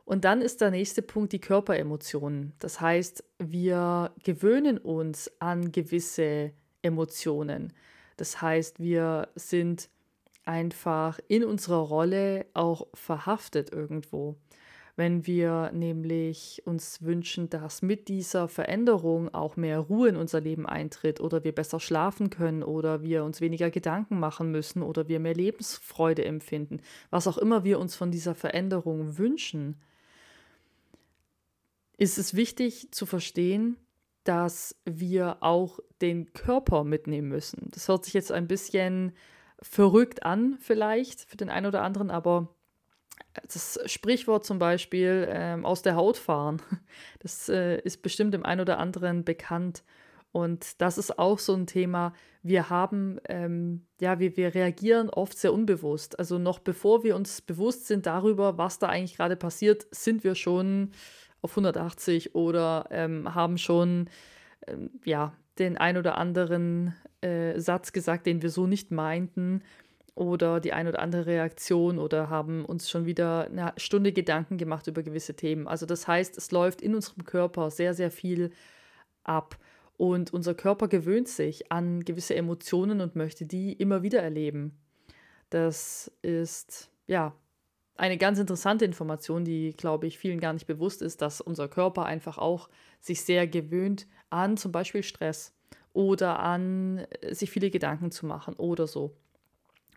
Und 0.05 0.25
dann 0.25 0.41
ist 0.41 0.61
der 0.61 0.71
nächste 0.71 1.01
Punkt 1.01 1.31
die 1.31 1.39
Körperemotionen. 1.39 2.53
Das 2.59 2.81
heißt, 2.81 3.23
wir 3.39 4.11
gewöhnen 4.23 4.77
uns 4.77 5.31
an 5.39 5.71
gewisse 5.71 6.51
Emotionen. 6.81 7.73
Das 8.17 8.41
heißt, 8.41 8.79
wir 8.79 9.29
sind 9.35 9.89
einfach 10.45 11.19
in 11.27 11.45
unserer 11.45 11.77
Rolle 11.77 12.45
auch 12.53 12.87
verhaftet 12.93 13.71
irgendwo. 13.71 14.35
Wenn 14.95 15.25
wir 15.25 15.71
nämlich 15.73 16.61
uns 16.65 17.01
wünschen, 17.01 17.49
dass 17.49 17.81
mit 17.81 18.07
dieser 18.09 18.47
Veränderung 18.47 19.33
auch 19.33 19.55
mehr 19.55 19.79
Ruhe 19.79 20.09
in 20.09 20.15
unser 20.15 20.39
Leben 20.39 20.67
eintritt 20.67 21.19
oder 21.19 21.43
wir 21.43 21.51
besser 21.51 21.79
schlafen 21.79 22.29
können 22.29 22.61
oder 22.61 23.01
wir 23.01 23.23
uns 23.23 23.41
weniger 23.41 23.71
Gedanken 23.71 24.19
machen 24.19 24.51
müssen 24.51 24.83
oder 24.83 25.07
wir 25.07 25.19
mehr 25.19 25.33
Lebensfreude 25.33 26.25
empfinden, 26.25 26.79
was 27.09 27.27
auch 27.27 27.39
immer 27.39 27.63
wir 27.63 27.79
uns 27.79 27.95
von 27.95 28.11
dieser 28.11 28.35
Veränderung 28.35 29.17
wünschen, 29.17 29.77
ist 31.97 32.19
es 32.19 32.35
wichtig 32.35 32.89
zu 32.91 33.07
verstehen, 33.07 33.77
dass 34.25 34.75
wir 34.85 35.37
auch 35.41 35.79
den 36.01 36.33
Körper 36.33 36.83
mitnehmen 36.83 37.29
müssen. 37.29 37.69
Das 37.71 37.87
hört 37.87 38.05
sich 38.05 38.13
jetzt 38.13 38.31
ein 38.31 38.47
bisschen 38.47 39.13
verrückt 39.59 40.23
an, 40.23 40.57
vielleicht 40.59 41.21
für 41.21 41.37
den 41.37 41.49
einen 41.49 41.65
oder 41.65 41.81
anderen, 41.81 42.11
aber 42.11 42.53
das 43.41 43.79
Sprichwort 43.85 44.45
zum 44.45 44.59
Beispiel 44.59 45.27
ähm, 45.29 45.65
aus 45.65 45.81
der 45.81 45.95
Haut 45.95 46.17
fahren, 46.17 46.61
das 47.19 47.49
äh, 47.49 47.79
ist 47.81 48.01
bestimmt 48.01 48.33
dem 48.33 48.45
einen 48.45 48.61
oder 48.61 48.79
anderen 48.79 49.23
bekannt. 49.23 49.83
Und 50.31 50.81
das 50.81 50.97
ist 50.97 51.19
auch 51.19 51.37
so 51.37 51.53
ein 51.53 51.67
Thema. 51.67 52.13
Wir 52.41 52.71
haben, 52.71 53.19
ähm, 53.29 53.85
ja, 54.01 54.19
wir, 54.19 54.35
wir 54.35 54.55
reagieren 54.55 55.09
oft 55.11 55.37
sehr 55.37 55.53
unbewusst. 55.53 56.17
Also 56.17 56.39
noch 56.39 56.57
bevor 56.57 57.03
wir 57.03 57.15
uns 57.15 57.41
bewusst 57.41 57.85
sind 57.85 58.07
darüber, 58.07 58.57
was 58.57 58.79
da 58.79 58.87
eigentlich 58.87 59.15
gerade 59.15 59.35
passiert, 59.35 59.85
sind 59.91 60.23
wir 60.23 60.33
schon 60.33 60.91
auf 61.43 61.51
180 61.51 62.33
oder 62.33 62.87
ähm, 62.89 63.35
haben 63.35 63.59
schon, 63.59 64.09
ähm, 64.65 64.89
ja, 65.05 65.33
den 65.59 65.77
ein 65.77 65.97
oder 65.97 66.17
anderen 66.17 66.95
äh, 67.21 67.59
Satz 67.59 67.91
gesagt, 67.91 68.25
den 68.25 68.41
wir 68.41 68.49
so 68.49 68.65
nicht 68.65 68.89
meinten 68.89 69.61
oder 70.15 70.59
die 70.59 70.73
ein 70.73 70.87
oder 70.87 70.99
andere 70.99 71.25
Reaktion 71.25 71.97
oder 71.97 72.29
haben 72.29 72.65
uns 72.65 72.89
schon 72.89 73.05
wieder 73.05 73.45
eine 73.45 73.73
Stunde 73.77 74.13
Gedanken 74.13 74.57
gemacht 74.57 74.87
über 74.87 75.01
gewisse 75.01 75.35
Themen. 75.35 75.67
Also 75.67 75.85
das 75.85 76.07
heißt, 76.07 76.37
es 76.37 76.51
läuft 76.51 76.81
in 76.81 76.93
unserem 76.93 77.25
Körper 77.25 77.71
sehr, 77.71 77.93
sehr 77.93 78.11
viel 78.11 78.51
ab 79.23 79.57
und 79.97 80.33
unser 80.33 80.53
Körper 80.53 80.87
gewöhnt 80.87 81.27
sich 81.27 81.71
an 81.71 82.03
gewisse 82.03 82.35
Emotionen 82.35 83.01
und 83.01 83.15
möchte 83.15 83.45
die 83.45 83.73
immer 83.73 84.03
wieder 84.03 84.21
erleben. 84.21 84.77
Das 85.49 86.11
ist 86.21 86.89
ja 87.07 87.35
eine 87.95 88.17
ganz 88.17 88.39
interessante 88.39 88.85
Information, 88.85 89.45
die, 89.45 89.73
glaube 89.77 90.07
ich, 90.07 90.17
vielen 90.17 90.39
gar 90.39 90.53
nicht 90.53 90.65
bewusst 90.65 91.01
ist, 91.01 91.21
dass 91.21 91.41
unser 91.41 91.67
Körper 91.67 92.05
einfach 92.05 92.37
auch 92.37 92.69
sich 92.99 93.21
sehr 93.21 93.47
gewöhnt 93.47 94.07
an 94.29 94.57
zum 94.57 94.71
Beispiel 94.71 95.03
Stress 95.03 95.53
oder 95.93 96.39
an 96.39 96.99
äh, 97.21 97.35
sich 97.35 97.51
viele 97.51 97.69
Gedanken 97.69 98.11
zu 98.11 98.25
machen 98.25 98.55
oder 98.55 98.87
so. 98.87 99.15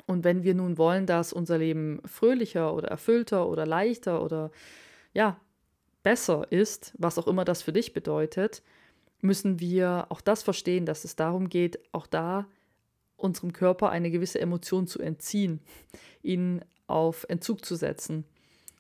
Und 0.07 0.25
wenn 0.25 0.45
wir 0.45 0.55
nun 0.55 0.79
wollen, 0.79 1.07
dass 1.07 1.33
unser 1.33 1.59
Leben 1.59 2.01
fröhlicher 2.05 2.75
oder 2.75 2.89
erfüllter 2.89 3.49
oder 3.49 3.67
leichter 3.67 4.23
oder 4.23 4.51
ja, 5.13 5.41
besser 6.03 6.47
ist, 6.51 6.95
was 6.99 7.19
auch 7.19 7.27
immer 7.27 7.45
das 7.45 7.63
für 7.63 7.73
dich 7.73 7.93
bedeutet, 7.93 8.63
müssen 9.21 9.59
wir 9.59 10.07
auch 10.11 10.21
das 10.21 10.43
verstehen, 10.43 10.87
dass 10.87 11.05
es 11.05 11.17
darum 11.17 11.49
geht, 11.49 11.81
auch 11.93 12.07
da 12.07 12.47
unserem 13.17 13.53
Körper 13.53 13.91
eine 13.91 14.11
gewisse 14.11 14.41
Emotion 14.41 14.87
zu 14.87 15.01
entziehen, 15.01 15.61
ihn 16.23 16.61
auf 16.87 17.27
Entzug 17.29 17.65
zu 17.65 17.75
setzen. 17.75 18.25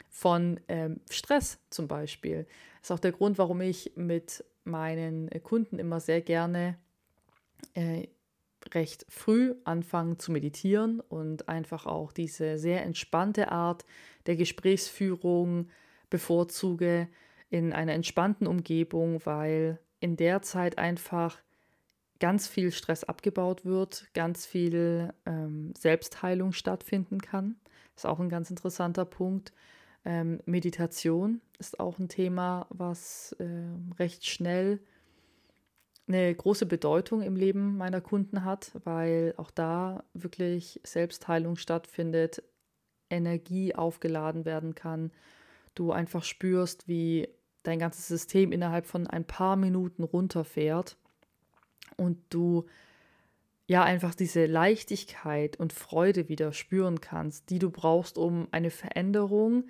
Von 0.08 0.60
ähm, 0.68 1.00
Stress 1.10 1.58
zum 1.70 1.88
Beispiel. 1.88 2.46
Das 2.80 2.90
ist 2.90 2.92
auch 2.92 3.00
der 3.00 3.12
Grund, 3.12 3.38
warum 3.38 3.60
ich 3.60 3.92
mit 3.96 4.44
meinen 4.64 5.28
Kunden 5.42 5.78
immer 5.78 6.00
sehr 6.00 6.20
gerne 6.20 6.78
äh, 7.74 8.06
recht 8.74 9.06
früh 9.08 9.54
anfangen 9.64 10.18
zu 10.18 10.32
meditieren 10.32 11.00
und 11.00 11.48
einfach 11.48 11.86
auch 11.86 12.12
diese 12.12 12.58
sehr 12.58 12.82
entspannte 12.84 13.52
Art 13.52 13.84
der 14.26 14.36
Gesprächsführung 14.36 15.68
bevorzuge 16.10 17.08
in 17.50 17.72
einer 17.72 17.92
entspannten 17.92 18.46
Umgebung, 18.46 19.20
weil 19.24 19.78
in 20.00 20.16
der 20.16 20.42
Zeit 20.42 20.78
einfach 20.78 21.38
ganz 22.18 22.48
viel 22.48 22.72
Stress 22.72 23.04
abgebaut 23.04 23.64
wird, 23.64 24.08
ganz 24.14 24.46
viel 24.46 25.12
ähm, 25.26 25.72
Selbstheilung 25.78 26.52
stattfinden 26.52 27.20
kann. 27.20 27.56
Das 27.94 28.04
ist 28.04 28.10
auch 28.10 28.20
ein 28.20 28.28
ganz 28.28 28.50
interessanter 28.50 29.04
Punkt. 29.04 29.52
Ähm, 30.04 30.40
Meditation 30.46 31.40
ist 31.58 31.80
auch 31.80 31.98
ein 31.98 32.08
Thema, 32.08 32.66
was 32.70 33.32
äh, 33.38 33.46
recht 33.98 34.26
schnell 34.26 34.80
eine 36.08 36.34
große 36.34 36.66
Bedeutung 36.66 37.22
im 37.22 37.36
Leben 37.36 37.76
meiner 37.76 38.00
Kunden 38.00 38.44
hat, 38.44 38.72
weil 38.84 39.34
auch 39.36 39.50
da 39.50 40.04
wirklich 40.14 40.80
Selbstheilung 40.84 41.56
stattfindet, 41.56 42.42
Energie 43.10 43.74
aufgeladen 43.74 44.44
werden 44.44 44.74
kann, 44.74 45.12
du 45.74 45.92
einfach 45.92 46.24
spürst, 46.24 46.88
wie 46.88 47.28
dein 47.62 47.78
ganzes 47.78 48.06
System 48.08 48.52
innerhalb 48.52 48.86
von 48.86 49.06
ein 49.06 49.24
paar 49.24 49.56
Minuten 49.56 50.04
runterfährt 50.04 50.96
und 51.96 52.18
du 52.30 52.66
ja 53.66 53.82
einfach 53.82 54.14
diese 54.14 54.46
Leichtigkeit 54.46 55.56
und 55.56 55.72
Freude 55.72 56.28
wieder 56.28 56.52
spüren 56.52 57.00
kannst, 57.00 57.50
die 57.50 57.58
du 57.58 57.70
brauchst, 57.70 58.16
um 58.16 58.46
eine 58.52 58.70
Veränderung 58.70 59.64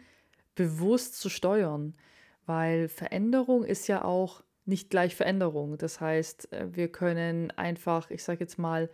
bewusst 0.54 1.18
zu 1.18 1.30
steuern. 1.30 1.94
Weil 2.44 2.88
Veränderung 2.88 3.64
ist 3.64 3.88
ja 3.88 4.04
auch 4.04 4.42
nicht 4.66 4.90
gleich 4.90 5.14
Veränderung. 5.14 5.78
Das 5.78 6.00
heißt, 6.00 6.52
äh, 6.52 6.66
wir 6.74 6.88
können 6.88 7.50
einfach, 7.52 8.10
ich 8.10 8.22
sage 8.22 8.40
jetzt 8.40 8.58
mal, 8.58 8.90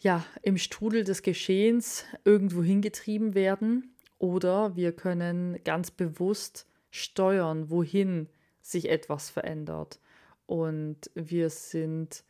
ja, 0.00 0.24
im 0.42 0.56
Strudel 0.56 1.04
des 1.04 1.22
Geschehens 1.22 2.04
irgendwo 2.24 2.62
hingetrieben 2.62 3.34
werden 3.34 3.94
oder 4.18 4.74
wir 4.74 4.92
können 4.92 5.62
ganz 5.64 5.90
bewusst 5.90 6.66
steuern, 6.90 7.70
wohin 7.70 8.28
sich 8.62 8.88
etwas 8.88 9.28
verändert. 9.28 10.00
Und 10.46 11.10
wir 11.14 11.50
sind 11.50 12.24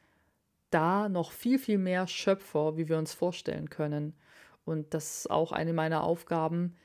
da 0.71 1.09
noch 1.09 1.33
viel, 1.33 1.59
viel 1.59 1.79
mehr 1.79 2.07
Schöpfer, 2.07 2.77
wie 2.77 2.89
wir 2.89 2.99
uns 2.99 3.15
vorstellen 3.15 3.71
können. 3.71 4.15
Und 4.65 4.95
das 4.95 5.21
ist 5.21 5.31
auch 5.31 5.53
eine 5.53 5.73
meiner 5.73 6.05
Aufgaben, 6.05 6.77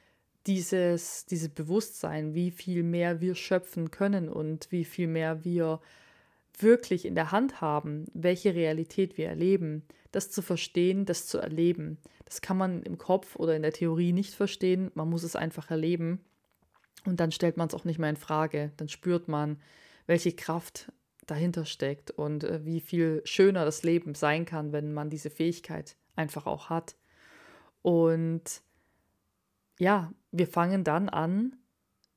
dieses, 0.47 1.25
dieses 1.25 1.49
Bewusstsein, 1.49 2.33
wie 2.33 2.51
viel 2.51 2.83
mehr 2.83 3.21
wir 3.21 3.35
schöpfen 3.35 3.91
können 3.91 4.29
und 4.29 4.71
wie 4.71 4.85
viel 4.85 5.07
mehr 5.07 5.43
wir 5.43 5.81
wirklich 6.57 7.05
in 7.05 7.15
der 7.15 7.31
Hand 7.31 7.61
haben, 7.61 8.05
welche 8.13 8.55
Realität 8.55 9.17
wir 9.17 9.27
erleben, 9.27 9.83
das 10.11 10.31
zu 10.31 10.41
verstehen, 10.41 11.05
das 11.05 11.27
zu 11.27 11.39
erleben. 11.39 11.97
Das 12.25 12.41
kann 12.41 12.57
man 12.57 12.83
im 12.83 12.97
Kopf 12.97 13.35
oder 13.35 13.55
in 13.55 13.61
der 13.61 13.73
Theorie 13.73 14.13
nicht 14.13 14.33
verstehen, 14.33 14.91
man 14.93 15.09
muss 15.09 15.23
es 15.23 15.35
einfach 15.35 15.69
erleben 15.69 16.19
und 17.05 17.19
dann 17.19 17.31
stellt 17.31 17.57
man 17.57 17.67
es 17.67 17.73
auch 17.73 17.85
nicht 17.85 17.99
mehr 17.99 18.09
in 18.09 18.15
Frage. 18.15 18.71
Dann 18.77 18.89
spürt 18.89 19.27
man, 19.27 19.61
welche 20.07 20.33
Kraft 20.33 20.91
dahinter 21.27 21.65
steckt 21.65 22.11
und 22.11 22.43
äh, 22.43 22.65
wie 22.65 22.79
viel 22.79 23.21
schöner 23.25 23.65
das 23.65 23.83
Leben 23.83 24.15
sein 24.15 24.45
kann, 24.45 24.71
wenn 24.71 24.93
man 24.93 25.09
diese 25.09 25.29
Fähigkeit 25.29 25.95
einfach 26.15 26.45
auch 26.45 26.69
hat. 26.69 26.95
Und 27.81 28.61
ja, 29.79 30.11
wir 30.31 30.47
fangen 30.47 30.83
dann 30.83 31.09
an, 31.09 31.55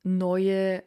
neue 0.03 0.83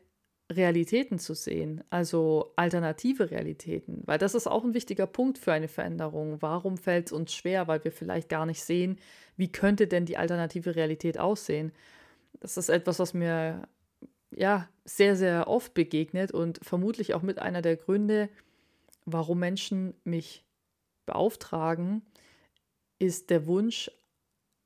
Realitäten 0.51 1.17
zu 1.17 1.33
sehen, 1.33 1.83
also 1.89 2.51
alternative 2.55 3.31
Realitäten, 3.31 4.03
weil 4.05 4.17
das 4.17 4.35
ist 4.35 4.47
auch 4.47 4.63
ein 4.63 4.73
wichtiger 4.73 5.07
Punkt 5.07 5.37
für 5.37 5.53
eine 5.53 5.67
Veränderung. 5.67 6.41
Warum 6.41 6.77
fällt 6.77 7.07
es 7.07 7.11
uns 7.11 7.33
schwer? 7.33 7.67
Weil 7.67 7.83
wir 7.83 7.91
vielleicht 7.91 8.29
gar 8.29 8.45
nicht 8.45 8.61
sehen, 8.61 8.97
wie 9.37 9.51
könnte 9.51 9.87
denn 9.87 10.05
die 10.05 10.17
alternative 10.17 10.75
Realität 10.75 11.17
aussehen. 11.17 11.71
Das 12.39 12.57
ist 12.57 12.69
etwas, 12.69 12.99
was 12.99 13.13
mir 13.13 13.67
ja 14.35 14.67
sehr, 14.85 15.15
sehr 15.15 15.47
oft 15.47 15.73
begegnet 15.73 16.31
und 16.31 16.59
vermutlich 16.63 17.13
auch 17.13 17.21
mit 17.21 17.39
einer 17.39 17.61
der 17.61 17.77
Gründe, 17.77 18.29
warum 19.05 19.39
Menschen 19.39 19.93
mich 20.03 20.45
beauftragen, 21.05 22.01
ist 22.99 23.29
der 23.29 23.47
Wunsch, 23.47 23.91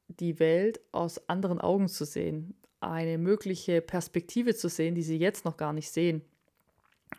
die 0.08 0.40
Welt 0.40 0.80
aus 0.92 1.30
anderen 1.30 1.60
Augen 1.60 1.88
zu 1.88 2.06
sehen, 2.06 2.56
eine 2.80 3.18
mögliche 3.18 3.82
Perspektive 3.82 4.56
zu 4.56 4.70
sehen, 4.70 4.96
die 4.96 5.04
sie 5.04 5.18
jetzt 5.18 5.46
noch 5.46 5.58
gar 5.58 5.74
nicht 5.74 5.90
sehen. 5.90 6.22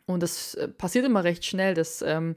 Und 0.06 0.22
das 0.22 0.54
äh, 0.54 0.68
passiert 0.68 1.04
immer 1.04 1.24
recht 1.24 1.44
schnell. 1.44 1.74
Das 1.74 2.02
ähm, 2.02 2.36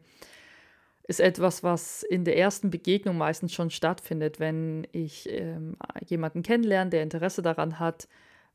ist 1.07 1.19
etwas, 1.19 1.63
was 1.63 2.03
in 2.03 2.23
der 2.23 2.37
ersten 2.37 2.69
Begegnung 2.69 3.17
meistens 3.17 3.53
schon 3.53 3.69
stattfindet, 3.69 4.39
wenn 4.39 4.87
ich 4.91 5.29
ähm, 5.29 5.75
jemanden 6.05 6.43
kennenlerne, 6.43 6.91
der 6.91 7.03
Interesse 7.03 7.41
daran 7.41 7.79
hat, 7.79 8.07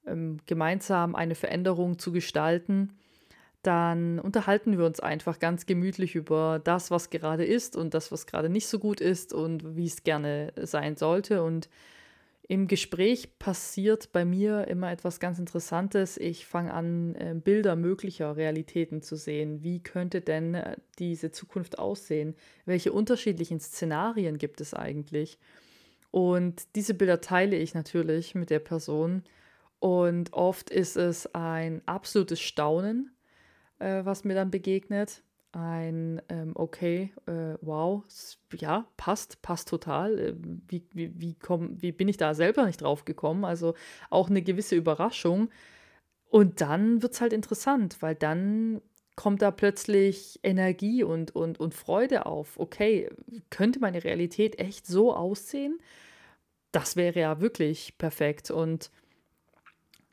ähm, 0.07 0.39
gemeinsam 0.47 1.15
eine 1.15 1.35
Veränderung 1.35 1.99
zu 1.99 2.13
gestalten, 2.13 2.97
dann 3.67 4.19
unterhalten 4.19 4.79
wir 4.79 4.85
uns 4.85 5.01
einfach 5.01 5.39
ganz 5.39 5.67
gemütlich 5.67 6.15
über 6.15 6.61
das, 6.63 6.91
was 6.91 7.11
gerade 7.11 7.45
ist 7.45 7.77
und 7.77 7.95
das, 7.95 8.13
was 8.13 8.27
gerade 8.27 8.49
nicht 8.49 8.67
so 8.67 8.79
gut 8.79 9.01
ist 9.01 9.33
und 9.33 9.77
wie 9.77 9.87
es 9.87 10.05
gerne 10.05 10.53
sein 10.63 10.97
sollte. 10.97 11.43
Und 11.43 11.69
im 12.47 12.69
Gespräch 12.69 13.39
passiert 13.39 14.13
bei 14.13 14.27
mir 14.27 14.69
immer 14.69 14.93
etwas 14.93 15.19
ganz 15.19 15.39
Interessantes. 15.39 16.19
Ich 16.19 16.45
fange 16.45 16.75
an, 16.75 17.15
äh, 17.15 17.35
Bilder 17.35 17.75
möglicher 17.75 18.37
Realitäten 18.37 19.01
zu 19.01 19.17
sehen. 19.17 19.63
Wie 19.63 19.83
könnte 19.83 20.21
denn 20.21 20.55
äh, 20.55 20.77
diese 20.99 21.31
Zukunft 21.31 21.79
aussehen? 21.79 22.35
Welche 22.67 22.93
unterschiedlichen 22.93 23.61
Szenarien 23.61 24.37
gibt 24.37 24.61
es 24.61 24.75
eigentlich? 24.75 25.39
Und 26.11 26.77
diese 26.77 26.93
Bilder 26.93 27.23
teile 27.23 27.57
ich 27.57 27.73
natürlich 27.73 28.35
mit 28.35 28.51
der 28.51 28.59
Person. 28.59 29.23
Und 29.79 30.35
oft 30.35 30.69
ist 30.69 30.97
es 30.97 31.35
ein 31.35 31.83
absolutes 31.87 32.41
Staunen, 32.41 33.14
äh, 33.79 34.05
was 34.05 34.25
mir 34.25 34.35
dann 34.35 34.51
begegnet 34.51 35.23
ein 35.55 36.21
ähm, 36.29 36.53
okay, 36.55 37.13
äh, 37.27 37.57
wow, 37.61 38.03
ja, 38.59 38.87
passt, 38.97 39.41
passt 39.43 39.69
total. 39.69 40.19
Äh, 40.19 40.35
wie, 40.69 40.85
wie, 40.93 41.21
wie, 41.21 41.35
komm, 41.35 41.81
wie 41.81 41.93
bin 41.93 42.09
ich 42.09 42.17
da 42.17 42.35
selber 42.35 42.67
nicht 42.67 42.83
drauf 42.83 43.05
gekommen? 43.05 43.45
Also 43.45 43.75
auch 44.11 44.29
eine 44.29 44.43
gewisse 44.43 44.77
Überraschung. 44.77 45.51
Und 46.29 46.61
dann 46.61 47.03
wird 47.03 47.15
es 47.15 47.21
halt 47.21 47.33
interessant, 47.33 47.99
weil 48.01 48.15
dann 48.17 48.81
kommt 49.17 49.43
da 49.43 49.53
plötzlich 49.53 50.41
Energie 50.43 51.05
und, 51.05 51.35
und, 51.37 51.61
und 51.61 51.75
Freude 51.75 52.27
auf. 52.27 52.59
Okay, 52.59 53.09
könnte 53.51 53.79
meine 53.79 54.03
Realität 54.03 54.59
echt 54.59 54.87
so 54.87 55.15
aussehen? 55.15 55.79
Das 56.73 56.97
wäre 56.97 57.21
ja 57.21 57.41
wirklich 57.41 57.97
perfekt. 57.97 58.51
Und 58.51 58.91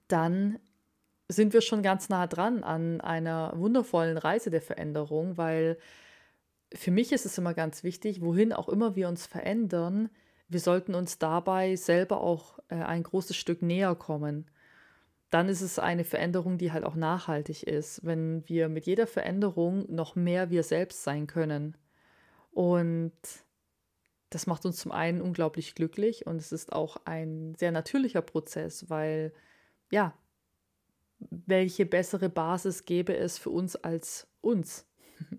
dann 0.08 0.60
sind 1.32 1.54
wir 1.54 1.62
schon 1.62 1.84
ganz 1.84 2.10
nah 2.10 2.28
dran 2.28 2.64
an 2.64 3.02
einer 3.02 3.54
wundervollen 3.56 4.18
Reise 4.18 4.50
der 4.50 4.62
Veränderung, 4.62 5.38
weil 5.38 5.78
für 6.74 6.92
mich 6.92 7.12
ist 7.12 7.26
es 7.26 7.38
immer 7.38 7.54
ganz 7.54 7.84
wichtig, 7.84 8.22
wohin 8.22 8.54
auch 8.54 8.70
immer 8.70 8.96
wir 8.96 9.08
uns 9.08 9.26
verändern, 9.26 10.10
wir 10.48 10.60
sollten 10.60 10.96
uns 10.96 11.18
dabei 11.18 11.76
selber 11.78 12.20
auch 12.22 12.60
äh, 12.68 12.76
ein 12.76 13.04
großes 13.04 13.38
Stück 13.38 13.62
näher 13.62 13.96
kommen. 13.96 14.52
Dann 15.30 15.48
ist 15.48 15.62
es 15.62 15.80
eine 15.80 16.04
Veränderung, 16.04 16.58
die 16.58 16.74
halt 16.74 16.84
auch 16.84 16.96
nachhaltig 16.96 17.64
ist, 17.64 18.06
wenn 18.06 18.48
wir 18.50 18.68
mit 18.68 18.86
jeder 18.86 19.08
Veränderung 19.08 19.86
noch 19.94 20.16
mehr 20.16 20.50
wir 20.50 20.64
selbst 20.64 21.04
sein 21.04 21.26
können. 21.26 21.78
Und 22.52 23.14
das 24.30 24.46
macht 24.46 24.66
uns 24.66 24.78
zum 24.78 24.92
einen 24.92 25.22
unglaublich 25.22 25.74
glücklich 25.74 26.28
und 26.28 26.38
es 26.38 26.52
ist 26.52 26.74
auch 26.74 26.98
ein 27.06 27.56
sehr 27.56 27.72
natürlicher 27.72 28.22
Prozess, 28.22 28.90
weil 28.90 29.34
ja, 29.90 30.14
welche 31.30 31.86
bessere 31.86 32.30
Basis 32.30 32.86
gäbe 32.86 33.16
es 33.16 33.38
für 33.38 33.50
uns 33.50 33.76
als 33.76 34.28
uns. 34.42 34.86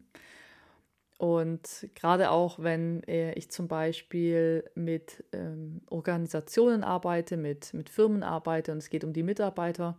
Und 1.19 1.89
gerade 1.95 2.31
auch, 2.31 2.59
wenn 2.59 3.05
äh, 3.05 3.33
ich 3.35 3.49
zum 3.49 3.69
Beispiel 3.69 4.69
mit 4.75 5.23
ähm, 5.33 5.81
Organisationen 5.89 6.83
arbeite, 6.83 7.37
mit, 7.37 7.73
mit 7.75 7.91
Firmen 7.91 8.25
arbeite 8.25 8.73
und 8.73 8.79
es 8.79 8.91
geht 8.91 9.05
um 9.05 9.13
die 9.13 9.23
Mitarbeiter 9.23 9.97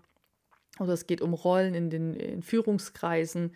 oder 0.81 0.91
es 0.91 1.07
geht 1.07 1.21
um 1.21 1.33
Rollen 1.33 1.75
in 1.75 1.89
den 1.89 2.13
in 2.13 2.43
Führungskreisen, 2.43 3.55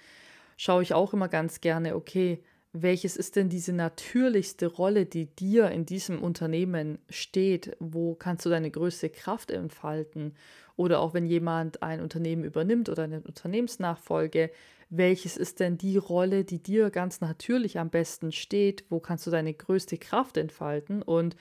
schaue 0.56 0.82
ich 0.82 0.93
auch 0.93 1.12
immer 1.12 1.28
ganz 1.28 1.60
gerne, 1.60 1.97
okay, 1.97 2.41
welches 2.81 3.17
ist 3.17 3.35
denn 3.35 3.49
diese 3.49 3.73
natürlichste 3.73 4.67
Rolle, 4.67 5.05
die 5.05 5.25
dir 5.25 5.69
in 5.71 5.85
diesem 5.85 6.21
Unternehmen 6.21 6.99
steht? 7.09 7.75
Wo 7.79 8.15
kannst 8.15 8.45
du 8.45 8.49
deine 8.49 8.71
größte 8.71 9.09
Kraft 9.09 9.51
entfalten? 9.51 10.33
Oder 10.75 10.99
auch 10.99 11.13
wenn 11.13 11.25
jemand 11.25 11.81
ein 11.83 12.01
Unternehmen 12.01 12.43
übernimmt 12.43 12.89
oder 12.89 13.03
eine 13.03 13.21
Unternehmensnachfolge, 13.21 14.51
welches 14.89 15.37
ist 15.37 15.59
denn 15.59 15.77
die 15.77 15.97
Rolle, 15.97 16.45
die 16.45 16.61
dir 16.61 16.89
ganz 16.89 17.19
natürlich 17.19 17.79
am 17.79 17.89
besten 17.89 18.31
steht? 18.31 18.85
Wo 18.89 18.99
kannst 18.99 19.27
du 19.27 19.31
deine 19.31 19.53
größte 19.53 19.97
Kraft 19.97 20.37
entfalten? 20.37 21.01
Und 21.01 21.35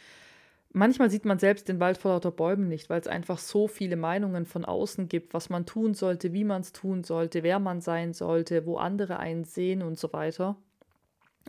manchmal 0.73 1.11
sieht 1.11 1.25
man 1.25 1.39
selbst 1.39 1.69
den 1.69 1.81
Wald 1.81 1.99
vor 1.99 2.13
lauter 2.13 2.33
Bäumen 2.33 2.69
nicht, 2.69 2.91
weil 2.91 3.01
es 3.01 3.07
einfach 3.09 3.39
so 3.39 3.69
viele 3.69 3.97
Meinungen 3.97 4.47
von 4.47 4.65
außen 4.65 5.09
gibt, 5.09 5.35
was 5.35 5.51
man 5.51 5.67
tun 5.67 5.95
sollte, 5.95 6.33
wie 6.33 6.45
man 6.45 6.63
es 6.63 6.73
tun 6.73 7.05
sollte, 7.05 7.43
wer 7.43 7.59
man 7.61 7.81
sein 7.81 8.13
sollte, 8.15 8.67
wo 8.67 8.77
andere 8.77 9.19
einen 9.19 9.45
sehen 9.45 9.83
und 9.83 9.99
so 9.99 10.13
weiter. 10.13 10.57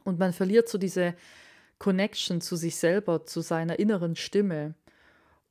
Und 0.04 0.20
man 0.20 0.34
verliert 0.34 0.70
so 0.70 0.78
diese 0.78 1.16
Connection 1.80 2.42
zu 2.42 2.56
sich 2.56 2.76
selber, 2.76 3.26
zu 3.26 3.42
seiner 3.42 3.80
inneren 3.80 4.16
Stimme. 4.16 4.76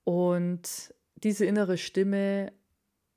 Und 0.04 0.94
diese 1.16 1.46
innere 1.46 1.78
Stimme 1.78 2.52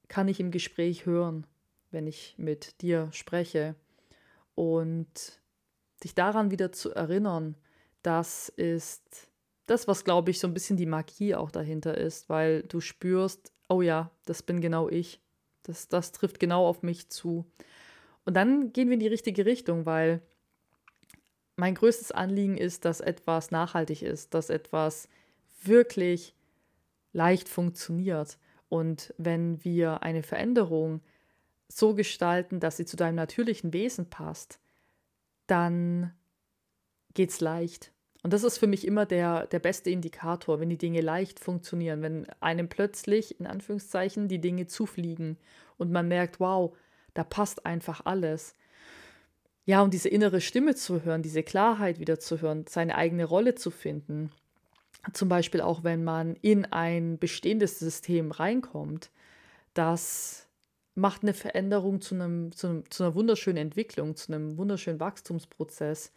kann 0.08 0.28
ich 0.28 0.39
im 0.39 0.52
Gespräch 0.52 1.06
hören, 1.06 1.46
wenn 1.92 2.08
ich 2.08 2.36
mit 2.38 2.82
dir 2.82 3.10
spreche. 3.12 3.76
Und 4.56 5.39
dich 6.04 6.15
daran 6.15 6.52
wieder 6.52 6.72
zu 6.72 6.92
erinnern, 6.92 7.56
das 8.02 8.50
ist 8.50 9.30
das, 9.65 9.88
was, 9.88 10.04
glaube 10.04 10.32
ich, 10.32 10.39
so 10.39 10.48
ein 10.48 10.54
bisschen 10.54 10.78
die 10.78 10.86
Magie 10.86 11.36
auch 11.36 11.52
dahinter 11.52 11.98
ist, 11.98 12.30
weil 12.30 12.63
du 12.63 12.82
spürst, 12.82 13.52
oh 13.68 13.82
ja, 13.82 14.12
das 14.26 14.42
bin 14.42 14.62
genau 14.62 14.89
ich. 14.89 15.22
Das, 15.63 15.88
das 15.88 16.12
trifft 16.12 16.39
genau 16.39 16.65
auf 16.65 16.82
mich 16.82 17.10
zu. 17.10 17.46
Und 18.26 18.34
dann 18.34 18.74
gehen 18.74 18.89
wir 18.89 18.96
in 18.96 19.00
die 19.00 19.08
richtige 19.08 19.46
Richtung, 19.46 19.86
weil 19.86 20.22
mein 21.60 21.76
größtes 21.76 22.12
Anliegen 22.12 22.58
ist, 22.58 22.86
dass 22.86 23.02
etwas 23.02 23.52
nachhaltig 23.52 24.02
ist, 24.02 24.34
dass 24.34 24.50
etwas 24.50 25.10
wirklich 25.62 26.34
leicht 27.12 27.50
funktioniert. 27.50 28.38
Und 28.69 29.13
wenn 29.17 29.63
wir 29.63 30.04
eine 30.04 30.24
Veränderung 30.24 31.02
so 31.67 31.93
gestalten, 31.93 32.60
dass 32.60 32.78
sie 32.78 32.86
zu 32.86 32.95
deinem 32.98 33.15
natürlichen 33.15 33.74
Wesen 33.74 34.10
passt, 34.10 34.60
dann 35.48 36.13
geht 37.13 37.32
es 37.32 37.41
leicht. 37.41 37.91
Und 38.24 38.34
das 38.34 38.43
ist 38.43 38.58
für 38.58 38.67
mich 38.67 38.86
immer 38.86 39.06
der, 39.06 39.48
der 39.48 39.60
beste 39.60 39.89
Indikator, 39.89 40.60
wenn 40.60 40.69
die 40.69 40.78
Dinge 40.78 41.02
leicht 41.02 41.39
funktionieren, 41.39 42.02
wenn 42.02 42.28
einem 42.39 42.69
plötzlich, 42.69 43.39
in 43.39 43.48
Anführungszeichen, 43.48 44.28
die 44.28 44.41
Dinge 44.41 44.67
zufliegen 44.67 45.38
und 45.78 45.91
man 45.91 46.08
merkt, 46.08 46.39
wow, 46.39 46.76
da 47.13 47.24
passt 47.24 47.65
einfach 47.65 48.06
alles. 48.06 48.56
Ja, 49.69 49.84
und 49.84 49.93
diese 49.93 50.10
innere 50.10 50.41
Stimme 50.41 50.73
zu 50.73 51.05
hören, 51.05 51.21
diese 51.21 51.43
Klarheit 51.43 51.99
wieder 51.99 52.19
zu 52.19 52.41
hören, 52.41 52.65
seine 52.67 52.95
eigene 52.95 53.23
Rolle 53.23 53.53
zu 53.53 53.69
finden, 53.69 54.32
zum 55.13 55.29
Beispiel 55.29 55.62
auch 55.62 55.84
wenn 55.84 56.03
man 56.03 56.36
in 56.41 56.65
ein 56.65 57.19
bestehendes 57.19 57.77
System 57.77 58.32
reinkommt, 58.32 59.12
das 59.75 60.47
macht 60.95 61.21
eine 61.21 61.36
Veränderung 61.36 62.01
zu, 62.01 62.15
einem, 62.15 62.51
zu, 62.51 62.65
einem, 62.65 62.89
zu 62.89 63.03
einer 63.03 63.13
wunderschönen 63.13 63.58
Entwicklung, 63.58 64.15
zu 64.15 64.34
einem 64.34 64.58
wunderschönen 64.58 64.99
Wachstumsprozess. 64.99 66.13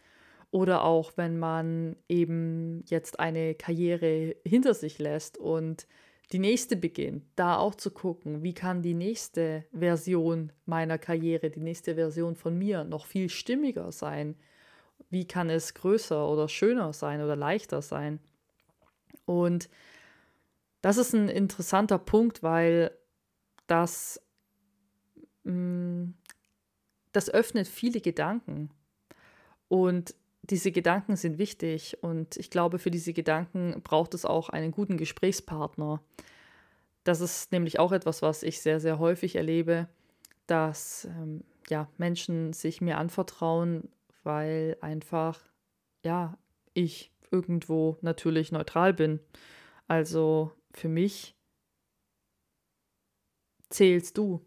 Oder 0.49 0.83
auch 0.83 1.11
wenn 1.15 1.37
man 1.37 1.95
eben 2.09 2.83
jetzt 2.87 3.19
eine 3.19 3.53
Karriere 3.53 4.35
hinter 4.43 4.73
sich 4.73 4.97
lässt 4.97 5.37
und 5.37 5.85
die 6.33 6.39
nächste 6.39 6.75
beginnt, 6.75 7.23
da 7.35 7.57
auch 7.57 7.75
zu 7.75 7.91
gucken, 7.91 8.41
wie 8.41 8.55
kann 8.55 8.81
die 8.81 8.95
nächste 8.95 9.65
Version 9.71 10.51
meiner 10.65 10.97
Karriere, 10.97 11.51
die 11.51 11.59
nächste 11.59 11.93
Version 11.93 12.35
von 12.35 12.57
mir 12.57 12.83
noch 12.83 13.05
viel 13.05 13.29
stimmiger 13.29 13.91
sein? 13.91 14.35
Wie 15.11 15.27
kann 15.27 15.51
es 15.51 15.75
größer 15.75 16.27
oder 16.27 16.49
schöner 16.49 16.91
sein 16.91 17.21
oder 17.21 17.35
leichter 17.35 17.83
sein? 17.83 18.19
Und 19.25 19.69
das 20.81 20.97
ist 20.97 21.13
ein 21.13 21.29
interessanter 21.29 21.99
Punkt, 21.99 22.41
weil 22.41 22.91
das, 23.67 24.19
mh, 25.43 25.53
mm, 25.53 26.13
das 27.11 27.29
öffnet 27.29 27.67
viele 27.67 28.01
Gedanken. 28.01 28.71
Und 29.67 30.15
diese 30.43 30.71
Gedanken 30.71 31.15
sind 31.15 31.37
wichtig. 31.37 31.97
Und 32.01 32.37
ich 32.37 32.49
glaube, 32.49 32.79
für 32.79 32.91
diese 32.91 33.13
Gedanken 33.13 33.81
braucht 33.83 34.13
es 34.13 34.25
auch 34.25 34.49
einen 34.49 34.71
guten 34.71 34.97
Gesprächspartner. 34.97 36.01
Das 37.03 37.21
ist 37.21 37.51
nämlich 37.51 37.79
auch 37.79 37.91
etwas, 37.91 38.21
was 38.21 38.43
ich 38.43 38.61
sehr, 38.61 38.79
sehr 38.79 38.99
häufig 38.99 39.35
erlebe, 39.35 39.87
dass 40.47 41.05
ähm, 41.05 41.43
ja, 41.69 41.87
Menschen 41.97 42.53
sich 42.53 42.81
mir 42.81 42.97
anvertrauen, 42.97 43.89
weil 44.23 44.77
einfach, 44.81 45.39
ja, 46.03 46.37
ich 46.73 47.11
irgendwo 47.31 47.97
natürlich 48.01 48.51
neutral 48.51 48.93
bin. 48.93 49.19
Also 49.87 50.51
für 50.71 50.89
mich 50.89 51.35
zählst 53.69 54.17
du. 54.17 54.45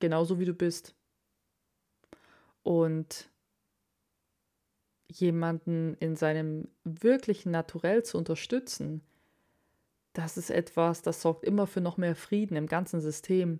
genauso 0.00 0.38
wie 0.38 0.44
du 0.44 0.52
bist. 0.52 0.94
Und 2.62 3.30
jemanden 5.20 5.94
in 6.00 6.16
seinem 6.16 6.68
wirklichen 6.84 7.50
Naturell 7.50 8.02
zu 8.02 8.18
unterstützen, 8.18 9.02
das 10.12 10.36
ist 10.36 10.50
etwas, 10.50 11.02
das 11.02 11.20
sorgt 11.20 11.44
immer 11.44 11.66
für 11.66 11.80
noch 11.80 11.96
mehr 11.96 12.14
Frieden 12.14 12.56
im 12.56 12.66
ganzen 12.66 13.00
System. 13.00 13.58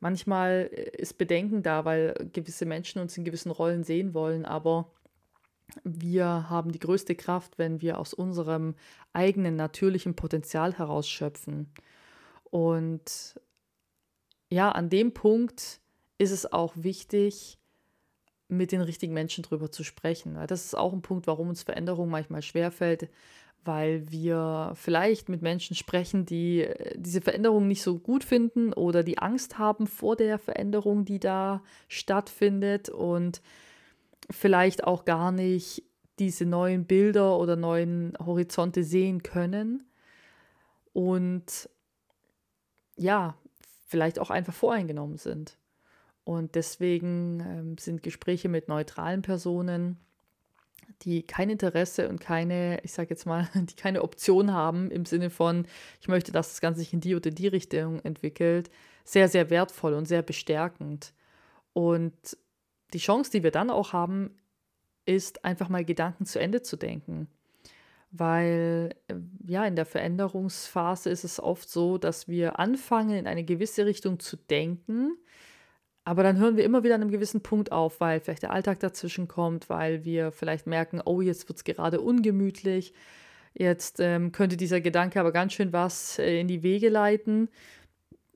Manchmal 0.00 0.68
äh, 0.72 0.90
ist 0.96 1.18
Bedenken 1.18 1.62
da, 1.62 1.84
weil 1.84 2.14
gewisse 2.32 2.66
Menschen 2.66 3.00
uns 3.00 3.16
in 3.16 3.24
gewissen 3.24 3.50
Rollen 3.50 3.82
sehen 3.82 4.14
wollen, 4.14 4.44
aber 4.44 4.92
wir 5.82 6.48
haben 6.48 6.70
die 6.70 6.78
größte 6.78 7.14
Kraft, 7.14 7.58
wenn 7.58 7.80
wir 7.80 7.98
aus 7.98 8.14
unserem 8.14 8.74
eigenen 9.12 9.56
natürlichen 9.56 10.14
Potenzial 10.14 10.74
herausschöpfen. 10.74 11.72
Und 12.44 13.40
ja, 14.48 14.70
an 14.70 14.90
dem 14.90 15.12
Punkt 15.12 15.80
ist 16.18 16.30
es 16.30 16.50
auch 16.52 16.72
wichtig, 16.76 17.58
mit 18.48 18.72
den 18.72 18.80
richtigen 18.80 19.12
Menschen 19.12 19.42
drüber 19.42 19.70
zu 19.70 19.82
sprechen. 19.84 20.38
Das 20.46 20.64
ist 20.64 20.76
auch 20.76 20.92
ein 20.92 21.02
Punkt, 21.02 21.26
warum 21.26 21.48
uns 21.48 21.62
Veränderung 21.62 22.08
manchmal 22.08 22.42
schwerfällt, 22.42 23.08
weil 23.64 24.10
wir 24.10 24.72
vielleicht 24.76 25.28
mit 25.28 25.42
Menschen 25.42 25.74
sprechen, 25.76 26.24
die 26.24 26.62
äh, 26.62 26.94
diese 26.96 27.20
Veränderung 27.20 27.66
nicht 27.66 27.82
so 27.82 27.98
gut 27.98 28.24
finden 28.24 28.72
oder 28.72 29.02
die 29.02 29.18
Angst 29.18 29.58
haben 29.58 29.86
vor 29.86 30.16
der 30.16 30.38
Veränderung, 30.38 31.04
die 31.04 31.18
da 31.18 31.62
stattfindet 31.88 32.88
und 32.88 33.42
vielleicht 34.30 34.84
auch 34.84 35.04
gar 35.04 35.32
nicht 35.32 35.82
diese 36.18 36.46
neuen 36.46 36.86
Bilder 36.86 37.38
oder 37.38 37.56
neuen 37.56 38.16
Horizonte 38.24 38.84
sehen 38.84 39.22
können 39.22 39.84
und 40.92 41.68
ja, 42.96 43.36
vielleicht 43.86 44.18
auch 44.18 44.30
einfach 44.30 44.54
voreingenommen 44.54 45.18
sind. 45.18 45.58
Und 46.26 46.56
deswegen 46.56 47.38
ähm, 47.38 47.78
sind 47.78 48.02
Gespräche 48.02 48.48
mit 48.48 48.66
neutralen 48.66 49.22
Personen, 49.22 49.96
die 51.02 51.22
kein 51.22 51.50
Interesse 51.50 52.08
und 52.08 52.20
keine, 52.20 52.80
ich 52.82 52.90
sage 52.90 53.10
jetzt 53.10 53.26
mal, 53.26 53.48
die 53.54 53.76
keine 53.76 54.02
Option 54.02 54.52
haben 54.52 54.90
im 54.90 55.04
Sinne 55.04 55.30
von, 55.30 55.68
ich 56.00 56.08
möchte, 56.08 56.32
dass 56.32 56.48
das 56.48 56.60
Ganze 56.60 56.80
sich 56.80 56.92
in 56.92 57.00
die 57.00 57.14
oder 57.14 57.30
die 57.30 57.46
Richtung 57.46 58.00
entwickelt, 58.00 58.72
sehr, 59.04 59.28
sehr 59.28 59.50
wertvoll 59.50 59.94
und 59.94 60.06
sehr 60.06 60.22
bestärkend. 60.22 61.12
Und 61.72 62.36
die 62.92 62.98
Chance, 62.98 63.30
die 63.30 63.44
wir 63.44 63.52
dann 63.52 63.70
auch 63.70 63.92
haben, 63.92 64.36
ist 65.04 65.44
einfach 65.44 65.68
mal 65.68 65.84
Gedanken 65.84 66.26
zu 66.26 66.40
Ende 66.40 66.60
zu 66.60 66.76
denken. 66.76 67.28
Weil 68.10 68.96
äh, 69.06 69.14
ja, 69.46 69.64
in 69.64 69.76
der 69.76 69.86
Veränderungsphase 69.86 71.08
ist 71.08 71.22
es 71.22 71.38
oft 71.38 71.68
so, 71.68 71.98
dass 71.98 72.26
wir 72.26 72.58
anfangen, 72.58 73.16
in 73.16 73.28
eine 73.28 73.44
gewisse 73.44 73.86
Richtung 73.86 74.18
zu 74.18 74.36
denken, 74.36 75.16
aber 76.06 76.22
dann 76.22 76.38
hören 76.38 76.56
wir 76.56 76.62
immer 76.62 76.84
wieder 76.84 76.94
an 76.94 77.02
einem 77.02 77.10
gewissen 77.10 77.40
Punkt 77.40 77.72
auf, 77.72 77.98
weil 77.98 78.20
vielleicht 78.20 78.44
der 78.44 78.52
Alltag 78.52 78.78
dazwischen 78.78 79.26
kommt, 79.26 79.68
weil 79.68 80.04
wir 80.04 80.30
vielleicht 80.30 80.68
merken, 80.68 81.02
oh, 81.04 81.20
jetzt 81.20 81.48
wird 81.48 81.58
es 81.58 81.64
gerade 81.64 82.00
ungemütlich, 82.00 82.94
jetzt 83.54 83.98
ähm, 83.98 84.30
könnte 84.30 84.56
dieser 84.56 84.80
Gedanke 84.80 85.18
aber 85.18 85.32
ganz 85.32 85.54
schön 85.54 85.72
was 85.72 86.20
äh, 86.20 86.38
in 86.38 86.46
die 86.46 86.62
Wege 86.62 86.90
leiten 86.90 87.48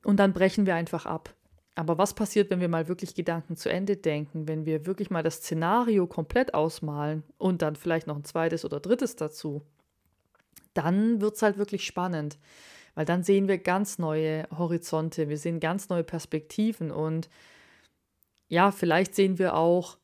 und 0.02 0.16
dann 0.16 0.32
brechen 0.32 0.66
wir 0.66 0.74
einfach 0.74 1.06
ab. 1.06 1.32
Aber 1.76 1.96
was 1.96 2.12
passiert, 2.12 2.50
wenn 2.50 2.58
wir 2.60 2.68
mal 2.68 2.88
wirklich 2.88 3.14
Gedanken 3.14 3.56
zu 3.56 3.68
Ende 3.68 3.96
denken, 3.96 4.48
wenn 4.48 4.66
wir 4.66 4.84
wirklich 4.84 5.08
mal 5.10 5.22
das 5.22 5.36
Szenario 5.36 6.08
komplett 6.08 6.54
ausmalen 6.54 7.22
und 7.38 7.62
dann 7.62 7.76
vielleicht 7.76 8.08
noch 8.08 8.16
ein 8.16 8.24
zweites 8.24 8.64
oder 8.64 8.80
drittes 8.80 9.14
dazu? 9.14 9.62
Dann 10.74 11.20
wird 11.20 11.36
es 11.36 11.42
halt 11.42 11.56
wirklich 11.56 11.86
spannend, 11.86 12.36
weil 12.96 13.04
dann 13.04 13.22
sehen 13.22 13.46
wir 13.46 13.58
ganz 13.58 14.00
neue 14.00 14.48
Horizonte, 14.50 15.28
wir 15.28 15.38
sehen 15.38 15.60
ganz 15.60 15.88
neue 15.88 16.04
Perspektiven 16.04 16.90
und 16.90 17.28
ja, 18.50 18.72
vielleicht 18.72 19.14
sehen 19.14 19.38
wir 19.38 19.54
auch 19.54 19.96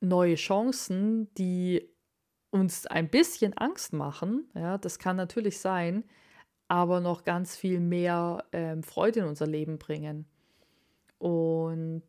neue 0.00 0.34
Chancen, 0.34 1.32
die 1.34 1.88
uns 2.50 2.86
ein 2.86 3.08
bisschen 3.08 3.56
Angst 3.56 3.92
machen. 3.92 4.50
Ja, 4.54 4.76
das 4.76 4.98
kann 4.98 5.16
natürlich 5.16 5.60
sein, 5.60 6.04
aber 6.68 7.00
noch 7.00 7.24
ganz 7.24 7.56
viel 7.56 7.78
mehr 7.78 8.44
ähm, 8.52 8.82
Freude 8.82 9.20
in 9.20 9.26
unser 9.26 9.46
Leben 9.46 9.78
bringen. 9.78 10.26
Und 11.18 12.06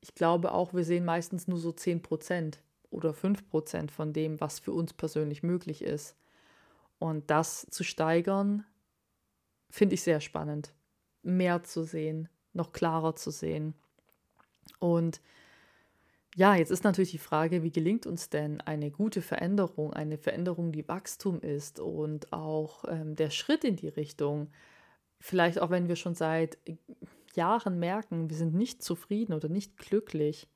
ich 0.00 0.14
glaube 0.14 0.52
auch, 0.52 0.74
wir 0.74 0.84
sehen 0.84 1.04
meistens 1.04 1.48
nur 1.48 1.58
so 1.58 1.70
10% 1.70 2.58
oder 2.90 3.10
5% 3.10 3.90
von 3.90 4.12
dem, 4.12 4.40
was 4.40 4.60
für 4.60 4.72
uns 4.72 4.92
persönlich 4.92 5.42
möglich 5.42 5.82
ist. 5.82 6.16
Und 7.00 7.30
das 7.30 7.66
zu 7.68 7.82
steigern, 7.82 8.64
finde 9.70 9.94
ich 9.94 10.02
sehr 10.02 10.20
spannend. 10.20 10.72
Mehr 11.22 11.64
zu 11.64 11.82
sehen, 11.82 12.28
noch 12.52 12.72
klarer 12.72 13.16
zu 13.16 13.32
sehen. 13.32 13.74
Und 14.78 15.20
ja, 16.36 16.56
jetzt 16.56 16.70
ist 16.70 16.84
natürlich 16.84 17.12
die 17.12 17.18
Frage, 17.18 17.62
wie 17.62 17.70
gelingt 17.70 18.06
uns 18.06 18.28
denn 18.28 18.60
eine 18.60 18.90
gute 18.90 19.22
Veränderung, 19.22 19.92
eine 19.92 20.18
Veränderung, 20.18 20.72
die 20.72 20.88
Wachstum 20.88 21.40
ist 21.40 21.78
und 21.78 22.32
auch 22.32 22.84
ähm, 22.88 23.14
der 23.14 23.30
Schritt 23.30 23.62
in 23.62 23.76
die 23.76 23.88
Richtung, 23.88 24.50
vielleicht 25.20 25.60
auch 25.60 25.70
wenn 25.70 25.88
wir 25.88 25.96
schon 25.96 26.14
seit 26.14 26.58
Jahren 27.34 27.78
merken, 27.78 28.30
wir 28.30 28.36
sind 28.36 28.54
nicht 28.54 28.82
zufrieden 28.82 29.32
oder 29.32 29.48
nicht 29.48 29.76
glücklich, 29.76 30.48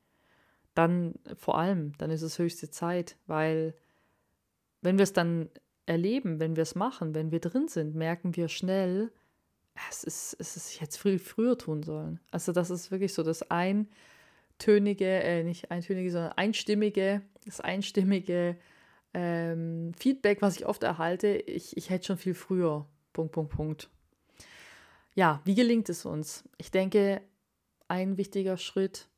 dann 0.75 1.15
vor 1.37 1.59
allem, 1.59 1.93
dann 1.99 2.11
ist 2.11 2.23
es 2.23 2.39
höchste 2.39 2.71
Zeit, 2.71 3.17
weil 3.27 3.75
wenn 4.83 4.99
wir 4.99 5.05
es 5.05 5.13
dann 5.13 5.49
erleben, 5.87 6.39
wenn 6.41 6.57
wir 6.57 6.63
es 6.63 6.75
machen, 6.75 7.15
wenn 7.15 7.31
wir 7.31 7.41
drin 7.41 7.69
sind, 7.69 7.95
merken 7.95 8.37
wir 8.37 8.49
schnell, 8.49 9.13
es 9.91 10.05
ist, 10.05 10.37
es 10.39 10.57
ist 10.57 10.81
jetzt 10.81 10.97
viel 10.97 11.19
früher 11.19 11.57
tun 11.57 11.83
sollen. 11.83 12.21
Also 12.31 12.53
das 12.53 12.71
ist 12.71 12.91
wirklich 12.91 13.15
so 13.15 13.23
das 13.23 13.49
eintönige, 13.51 15.07
äh, 15.07 15.45
nicht 15.45 15.71
eintönige, 15.71 16.11
sondern 16.11 16.33
einstimmige, 16.33 17.23
das 17.45 17.61
einstimmige 17.61 18.57
ähm, 19.15 19.93
Feedback, 19.99 20.43
was 20.43 20.57
ich 20.57 20.67
oft 20.67 20.83
erhalte, 20.83 21.29
ich, 21.29 21.77
ich 21.77 21.91
hätte 21.91 22.07
schon 22.07 22.19
viel 22.19 22.35
früher. 22.35 22.87
Punkt, 23.13 23.33
Punkt, 23.33 23.53
Punkt. 23.53 23.91
Ja, 25.15 25.41
wie 25.45 25.55
gelingt 25.55 25.89
es 25.89 26.05
uns? 26.05 26.45
Ich 26.59 26.71
denke, 26.71 27.21
ein 27.89 28.17
wichtiger 28.17 28.57
Schritt, 28.57 29.09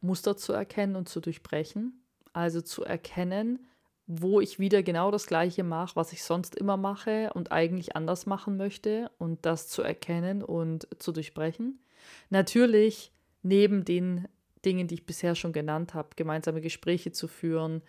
Muster 0.00 0.36
zu 0.36 0.52
erkennen 0.52 0.96
und 0.96 1.08
zu 1.08 1.20
durchbrechen. 1.20 2.00
Also 2.32 2.60
zu 2.60 2.84
erkennen, 2.84 3.66
wo 4.06 4.40
ich 4.40 4.58
wieder 4.58 4.82
genau 4.82 5.10
das 5.10 5.26
Gleiche 5.26 5.64
mache, 5.64 5.96
was 5.96 6.12
ich 6.12 6.22
sonst 6.22 6.54
immer 6.56 6.76
mache 6.76 7.30
und 7.34 7.52
eigentlich 7.52 7.96
anders 7.96 8.26
machen 8.26 8.56
möchte 8.56 9.10
und 9.18 9.46
das 9.46 9.68
zu 9.68 9.82
erkennen 9.82 10.42
und 10.42 10.86
zu 10.98 11.12
durchbrechen. 11.12 11.80
Natürlich 12.28 13.12
neben 13.42 13.84
den 13.84 14.28
Dingen, 14.64 14.88
die 14.88 14.96
ich 14.96 15.06
bisher 15.06 15.34
schon 15.34 15.52
genannt 15.52 15.94
habe, 15.94 16.10
gemeinsame 16.16 16.60
Gespräche 16.60 17.12
zu 17.12 17.28
führen, 17.28 17.82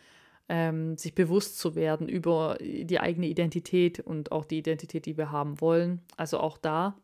ähm, 0.47 0.97
sich 0.97 1.15
bewusst 1.15 1.57
zu 1.57 1.75
werden 1.75 2.07
über 2.07 2.57
die 2.61 2.99
eigene 2.99 3.27
Identität 3.27 3.99
und 3.99 4.31
auch 4.31 4.45
die 4.45 4.59
Identität, 4.59 5.05
die 5.05 5.17
wir 5.17 5.31
haben 5.31 5.59
wollen. 5.59 6.01
Also 6.17 6.39
auch 6.39 6.57
da 6.57 6.95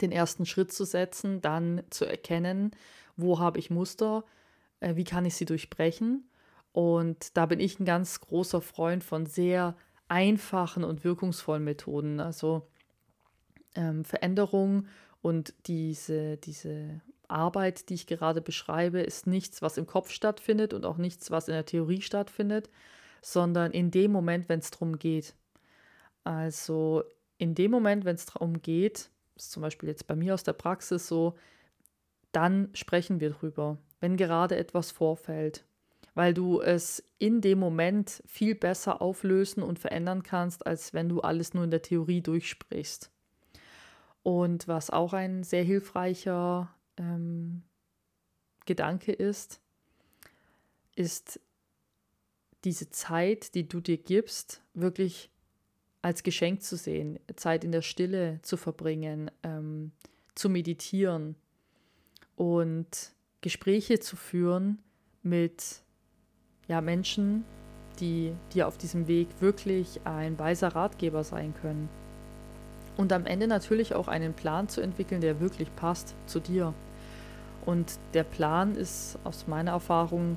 den 0.00 0.12
ersten 0.12 0.46
Schritt 0.46 0.72
zu 0.72 0.84
setzen, 0.84 1.40
dann 1.40 1.82
zu 1.90 2.04
erkennen, 2.06 2.72
wo 3.16 3.38
habe 3.38 3.58
ich 3.58 3.70
Muster, 3.70 4.24
äh, 4.80 4.96
wie 4.96 5.04
kann 5.04 5.24
ich 5.24 5.34
sie 5.34 5.44
durchbrechen. 5.44 6.28
Und 6.76 7.38
da 7.38 7.46
bin 7.46 7.58
ich 7.58 7.80
ein 7.80 7.86
ganz 7.86 8.20
großer 8.20 8.60
Freund 8.60 9.02
von 9.02 9.24
sehr 9.24 9.74
einfachen 10.08 10.84
und 10.84 11.04
wirkungsvollen 11.04 11.64
Methoden. 11.64 12.20
Also 12.20 12.68
ähm, 13.74 14.04
Veränderung 14.04 14.86
und 15.22 15.54
diese, 15.68 16.36
diese 16.36 17.00
Arbeit, 17.28 17.88
die 17.88 17.94
ich 17.94 18.06
gerade 18.06 18.42
beschreibe, 18.42 19.00
ist 19.00 19.26
nichts, 19.26 19.62
was 19.62 19.78
im 19.78 19.86
Kopf 19.86 20.10
stattfindet 20.10 20.74
und 20.74 20.84
auch 20.84 20.98
nichts, 20.98 21.30
was 21.30 21.48
in 21.48 21.54
der 21.54 21.64
Theorie 21.64 22.02
stattfindet, 22.02 22.68
sondern 23.22 23.72
in 23.72 23.90
dem 23.90 24.12
Moment, 24.12 24.50
wenn 24.50 24.58
es 24.58 24.70
darum 24.70 24.98
geht. 24.98 25.34
Also 26.24 27.04
in 27.38 27.54
dem 27.54 27.70
Moment, 27.70 28.04
wenn 28.04 28.16
es 28.16 28.26
darum 28.26 28.60
geht, 28.60 29.08
ist 29.34 29.50
zum 29.50 29.62
Beispiel 29.62 29.88
jetzt 29.88 30.06
bei 30.06 30.14
mir 30.14 30.34
aus 30.34 30.42
der 30.42 30.52
Praxis 30.52 31.08
so, 31.08 31.38
dann 32.32 32.68
sprechen 32.74 33.18
wir 33.18 33.30
drüber, 33.30 33.78
wenn 34.00 34.18
gerade 34.18 34.58
etwas 34.58 34.90
vorfällt, 34.90 35.64
weil 36.16 36.32
du 36.32 36.62
es 36.62 37.04
in 37.18 37.42
dem 37.42 37.58
Moment 37.58 38.22
viel 38.26 38.54
besser 38.54 39.02
auflösen 39.02 39.62
und 39.62 39.78
verändern 39.78 40.22
kannst, 40.22 40.66
als 40.66 40.94
wenn 40.94 41.10
du 41.10 41.20
alles 41.20 41.52
nur 41.52 41.64
in 41.64 41.70
der 41.70 41.82
Theorie 41.82 42.22
durchsprichst. 42.22 43.10
Und 44.22 44.66
was 44.66 44.88
auch 44.88 45.12
ein 45.12 45.44
sehr 45.44 45.62
hilfreicher 45.62 46.74
ähm, 46.96 47.62
Gedanke 48.64 49.12
ist, 49.12 49.60
ist 50.96 51.38
diese 52.64 52.88
Zeit, 52.88 53.54
die 53.54 53.68
du 53.68 53.80
dir 53.80 53.98
gibst, 53.98 54.62
wirklich 54.72 55.30
als 56.00 56.22
Geschenk 56.22 56.62
zu 56.62 56.78
sehen, 56.78 57.20
Zeit 57.36 57.62
in 57.62 57.72
der 57.72 57.82
Stille 57.82 58.40
zu 58.40 58.56
verbringen, 58.56 59.30
ähm, 59.42 59.92
zu 60.34 60.48
meditieren 60.48 61.36
und 62.36 63.12
Gespräche 63.42 64.00
zu 64.00 64.16
führen 64.16 64.82
mit 65.22 65.82
ja, 66.68 66.80
Menschen, 66.80 67.44
die 68.00 68.32
dir 68.52 68.68
auf 68.68 68.76
diesem 68.76 69.08
Weg 69.08 69.28
wirklich 69.40 70.00
ein 70.04 70.38
weiser 70.38 70.68
Ratgeber 70.68 71.24
sein 71.24 71.54
können. 71.62 71.88
Und 72.96 73.12
am 73.12 73.26
Ende 73.26 73.46
natürlich 73.46 73.94
auch 73.94 74.08
einen 74.08 74.32
Plan 74.32 74.68
zu 74.68 74.80
entwickeln, 74.80 75.20
der 75.20 75.40
wirklich 75.40 75.74
passt 75.76 76.14
zu 76.26 76.40
dir. 76.40 76.72
Und 77.64 77.98
der 78.14 78.24
Plan 78.24 78.74
ist 78.74 79.18
aus 79.24 79.46
meiner 79.46 79.72
Erfahrung 79.72 80.36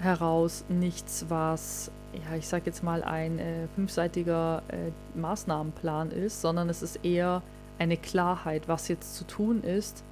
heraus 0.00 0.64
nichts, 0.68 1.26
was, 1.28 1.90
ja, 2.12 2.36
ich 2.36 2.48
sag 2.48 2.66
jetzt 2.66 2.82
mal, 2.82 3.02
ein 3.02 3.38
äh, 3.38 3.68
fünfseitiger 3.74 4.62
äh, 4.68 5.18
Maßnahmenplan 5.18 6.10
ist, 6.10 6.40
sondern 6.40 6.68
es 6.68 6.82
ist 6.82 7.04
eher 7.04 7.42
eine 7.78 7.96
Klarheit, 7.96 8.68
was 8.68 8.88
jetzt 8.88 9.16
zu 9.16 9.24
tun 9.24 9.62
ist. 9.62 10.02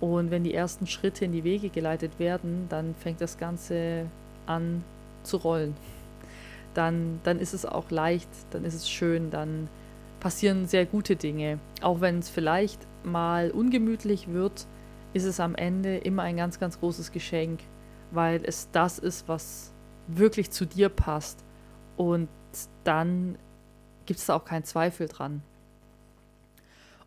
Und 0.00 0.30
wenn 0.30 0.44
die 0.44 0.54
ersten 0.54 0.86
Schritte 0.86 1.24
in 1.24 1.32
die 1.32 1.44
Wege 1.44 1.68
geleitet 1.68 2.18
werden, 2.18 2.66
dann 2.68 2.94
fängt 2.94 3.20
das 3.20 3.36
Ganze 3.36 4.06
an 4.48 4.82
zu 5.22 5.36
rollen. 5.36 5.76
Dann, 6.74 7.20
dann 7.24 7.38
ist 7.38 7.54
es 7.54 7.64
auch 7.64 7.90
leicht, 7.90 8.28
dann 8.50 8.64
ist 8.64 8.74
es 8.74 8.88
schön, 8.88 9.30
dann 9.30 9.68
passieren 10.20 10.66
sehr 10.66 10.86
gute 10.86 11.16
Dinge. 11.16 11.58
Auch 11.80 12.00
wenn 12.00 12.18
es 12.18 12.28
vielleicht 12.28 12.80
mal 13.04 13.50
ungemütlich 13.50 14.28
wird, 14.28 14.66
ist 15.12 15.24
es 15.24 15.40
am 15.40 15.54
Ende 15.54 15.98
immer 15.98 16.22
ein 16.22 16.36
ganz, 16.36 16.58
ganz 16.60 16.78
großes 16.80 17.12
Geschenk, 17.12 17.60
weil 18.10 18.40
es 18.44 18.68
das 18.72 18.98
ist, 18.98 19.28
was 19.28 19.72
wirklich 20.06 20.50
zu 20.50 20.66
dir 20.66 20.88
passt. 20.88 21.44
Und 21.96 22.28
dann 22.84 23.36
gibt 24.06 24.20
es 24.20 24.26
da 24.26 24.36
auch 24.36 24.44
keinen 24.44 24.64
Zweifel 24.64 25.08
dran. 25.08 25.42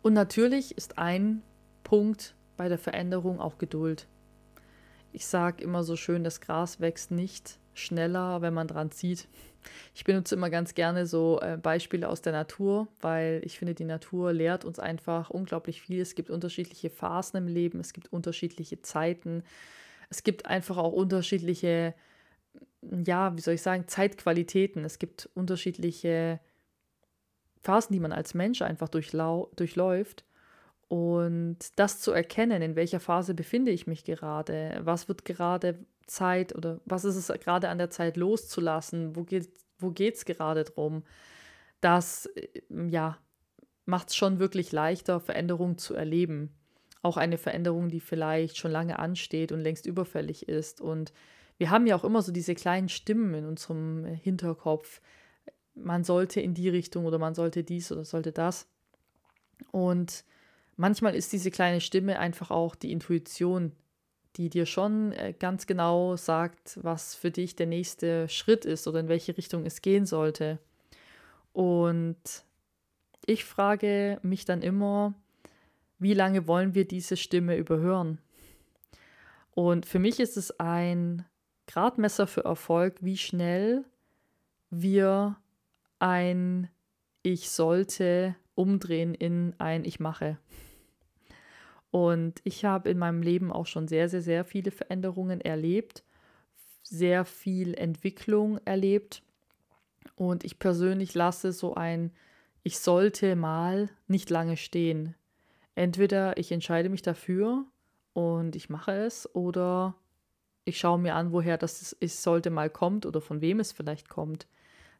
Und 0.02 0.14
natürlich 0.14 0.76
ist 0.76 0.98
ein 0.98 1.42
Punkt 1.84 2.34
bei 2.56 2.68
der 2.68 2.78
Veränderung 2.78 3.40
auch 3.40 3.58
Geduld. 3.58 4.06
Ich 5.12 5.26
sage 5.26 5.62
immer 5.62 5.84
so 5.84 5.96
schön, 5.96 6.24
das 6.24 6.40
Gras 6.40 6.80
wächst 6.80 7.10
nicht 7.10 7.58
schneller, 7.74 8.42
wenn 8.42 8.54
man 8.54 8.66
dran 8.66 8.90
zieht. 8.90 9.28
Ich 9.94 10.04
benutze 10.04 10.34
immer 10.34 10.50
ganz 10.50 10.74
gerne 10.74 11.06
so 11.06 11.38
äh, 11.40 11.56
Beispiele 11.56 12.08
aus 12.08 12.22
der 12.22 12.32
Natur, 12.32 12.88
weil 13.00 13.42
ich 13.44 13.58
finde, 13.58 13.74
die 13.74 13.84
Natur 13.84 14.32
lehrt 14.32 14.64
uns 14.64 14.78
einfach 14.78 15.30
unglaublich 15.30 15.82
viel. 15.82 16.00
Es 16.00 16.14
gibt 16.14 16.30
unterschiedliche 16.30 16.90
Phasen 16.90 17.36
im 17.36 17.46
Leben, 17.46 17.78
es 17.78 17.92
gibt 17.92 18.12
unterschiedliche 18.12 18.82
Zeiten, 18.82 19.44
es 20.08 20.22
gibt 20.22 20.46
einfach 20.46 20.76
auch 20.78 20.92
unterschiedliche, 20.92 21.94
ja, 22.82 23.36
wie 23.36 23.40
soll 23.40 23.54
ich 23.54 23.62
sagen, 23.62 23.86
Zeitqualitäten. 23.86 24.84
Es 24.84 24.98
gibt 24.98 25.28
unterschiedliche 25.34 26.40
Phasen, 27.62 27.92
die 27.92 28.00
man 28.00 28.12
als 28.12 28.34
Mensch 28.34 28.60
einfach 28.62 28.88
durchläuft. 28.88 30.24
Und 30.92 31.56
das 31.76 32.00
zu 32.00 32.12
erkennen, 32.12 32.60
in 32.60 32.76
welcher 32.76 33.00
Phase 33.00 33.32
befinde 33.32 33.70
ich 33.70 33.86
mich 33.86 34.04
gerade, 34.04 34.78
was 34.84 35.08
wird 35.08 35.24
gerade 35.24 35.78
Zeit 36.06 36.54
oder 36.54 36.82
was 36.84 37.06
ist 37.06 37.16
es 37.16 37.28
gerade 37.40 37.70
an 37.70 37.78
der 37.78 37.88
Zeit 37.88 38.18
loszulassen, 38.18 39.16
wo 39.16 39.24
geht 39.24 39.44
es 39.44 39.50
wo 39.78 39.90
geht's 39.90 40.26
gerade 40.26 40.64
drum, 40.64 41.02
das 41.80 42.26
äh, 42.26 42.60
ja, 42.90 43.16
macht 43.86 44.10
es 44.10 44.16
schon 44.16 44.38
wirklich 44.38 44.70
leichter, 44.70 45.18
Veränderungen 45.18 45.78
zu 45.78 45.94
erleben. 45.94 46.52
Auch 47.00 47.16
eine 47.16 47.38
Veränderung, 47.38 47.88
die 47.88 48.00
vielleicht 48.00 48.58
schon 48.58 48.70
lange 48.70 48.98
ansteht 48.98 49.50
und 49.50 49.60
längst 49.60 49.86
überfällig 49.86 50.46
ist. 50.46 50.82
Und 50.82 51.14
wir 51.56 51.70
haben 51.70 51.86
ja 51.86 51.96
auch 51.96 52.04
immer 52.04 52.20
so 52.20 52.32
diese 52.32 52.54
kleinen 52.54 52.90
Stimmen 52.90 53.32
in 53.32 53.46
unserem 53.46 54.04
Hinterkopf. 54.04 55.00
Man 55.74 56.04
sollte 56.04 56.42
in 56.42 56.52
die 56.52 56.68
Richtung 56.68 57.06
oder 57.06 57.18
man 57.18 57.34
sollte 57.34 57.64
dies 57.64 57.90
oder 57.90 58.04
sollte 58.04 58.30
das. 58.30 58.68
Und 59.70 60.26
manchmal 60.76 61.14
ist 61.14 61.32
diese 61.32 61.50
kleine 61.50 61.80
Stimme 61.80 62.18
einfach 62.18 62.50
auch 62.50 62.74
die 62.74 62.92
Intuition, 62.92 63.72
die 64.36 64.48
dir 64.48 64.66
schon 64.66 65.12
äh, 65.12 65.34
ganz 65.38 65.66
genau 65.66 66.16
sagt, 66.16 66.78
was 66.82 67.14
für 67.14 67.30
dich 67.30 67.54
der 67.56 67.66
nächste 67.66 68.28
Schritt 68.28 68.64
ist 68.64 68.86
oder 68.88 69.00
in 69.00 69.08
welche 69.08 69.36
Richtung 69.36 69.66
es 69.66 69.82
gehen 69.82 70.06
sollte. 70.06 70.58
Und 71.52 72.16
ich 73.26 73.44
frage 73.44 74.18
mich 74.22 74.44
dann 74.44 74.62
immer, 74.62 75.14
wie 75.98 76.14
lange 76.14 76.46
wollen 76.48 76.74
wir 76.74 76.86
diese 76.86 77.16
Stimme 77.16 77.56
überhören? 77.56 78.18
Und 79.54 79.84
für 79.86 79.98
mich 79.98 80.18
ist 80.18 80.36
es 80.36 80.58
ein 80.58 81.26
Gradmesser 81.66 82.26
für 82.26 82.44
Erfolg, 82.44 82.96
wie 83.00 83.18
schnell 83.18 83.84
wir 84.70 85.36
ein 85.98 86.70
Ich 87.22 87.50
sollte 87.50 88.34
umdrehen 88.54 89.14
in 89.14 89.54
ein 89.58 89.84
Ich 89.84 90.00
mache. 90.00 90.38
Und 91.90 92.40
ich 92.44 92.64
habe 92.64 92.88
in 92.88 92.98
meinem 92.98 93.22
Leben 93.22 93.52
auch 93.52 93.66
schon 93.66 93.86
sehr, 93.86 94.08
sehr, 94.08 94.22
sehr 94.22 94.44
viele 94.44 94.70
Veränderungen 94.70 95.40
erlebt, 95.40 96.04
sehr 96.82 97.24
viel 97.24 97.74
Entwicklung 97.74 98.58
erlebt. 98.64 99.22
Und 100.16 100.42
ich 100.42 100.58
persönlich 100.58 101.14
lasse 101.14 101.52
so 101.52 101.74
ein 101.74 102.12
Ich 102.62 102.78
sollte 102.78 103.36
mal 103.36 103.90
nicht 104.06 104.30
lange 104.30 104.56
stehen. 104.56 105.14
Entweder 105.74 106.36
ich 106.38 106.50
entscheide 106.50 106.88
mich 106.88 107.02
dafür 107.02 107.66
und 108.14 108.56
ich 108.56 108.70
mache 108.70 108.92
es 108.92 109.32
oder 109.34 109.94
ich 110.64 110.78
schaue 110.78 110.98
mir 110.98 111.14
an, 111.14 111.32
woher 111.32 111.58
das 111.58 111.96
Ich 112.00 112.14
sollte 112.14 112.50
mal 112.50 112.70
kommt 112.70 113.04
oder 113.04 113.20
von 113.20 113.40
wem 113.40 113.60
es 113.60 113.72
vielleicht 113.72 114.08
kommt. 114.08 114.46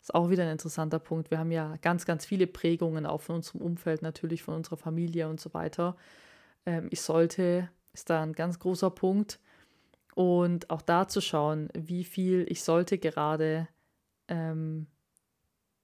Ist 0.03 0.15
auch 0.15 0.29
wieder 0.29 0.43
ein 0.43 0.51
interessanter 0.51 0.99
Punkt. 0.99 1.31
Wir 1.31 1.39
haben 1.39 1.53
ja 1.53 1.77
ganz, 1.81 2.05
ganz 2.05 2.27
viele 2.27 2.47
Prägungen 2.47 3.07
auch 3.07 3.23
von 3.23 3.37
unserem 3.37 3.63
Umfeld, 3.63 4.03
natürlich 4.03 4.43
von 4.43 4.55
unserer 4.55 4.77
Familie 4.77 5.29
und 5.29 5.41
so 5.41 5.55
weiter 5.55 5.97
ähm, 6.67 6.89
ich 6.91 7.01
sollte, 7.01 7.69
ist 7.93 8.11
da 8.11 8.23
ein 8.23 8.33
ganz 8.33 8.59
großer 8.59 8.91
Punkt. 8.91 9.41
Und 10.15 10.71
auch 10.71 10.83
da 10.83 11.09
zu 11.09 11.21
schauen, 11.21 11.69
wie 11.75 12.05
viel 12.05 12.47
ich 12.49 12.63
sollte 12.63 12.99
gerade 12.99 13.69
ähm, 14.29 14.87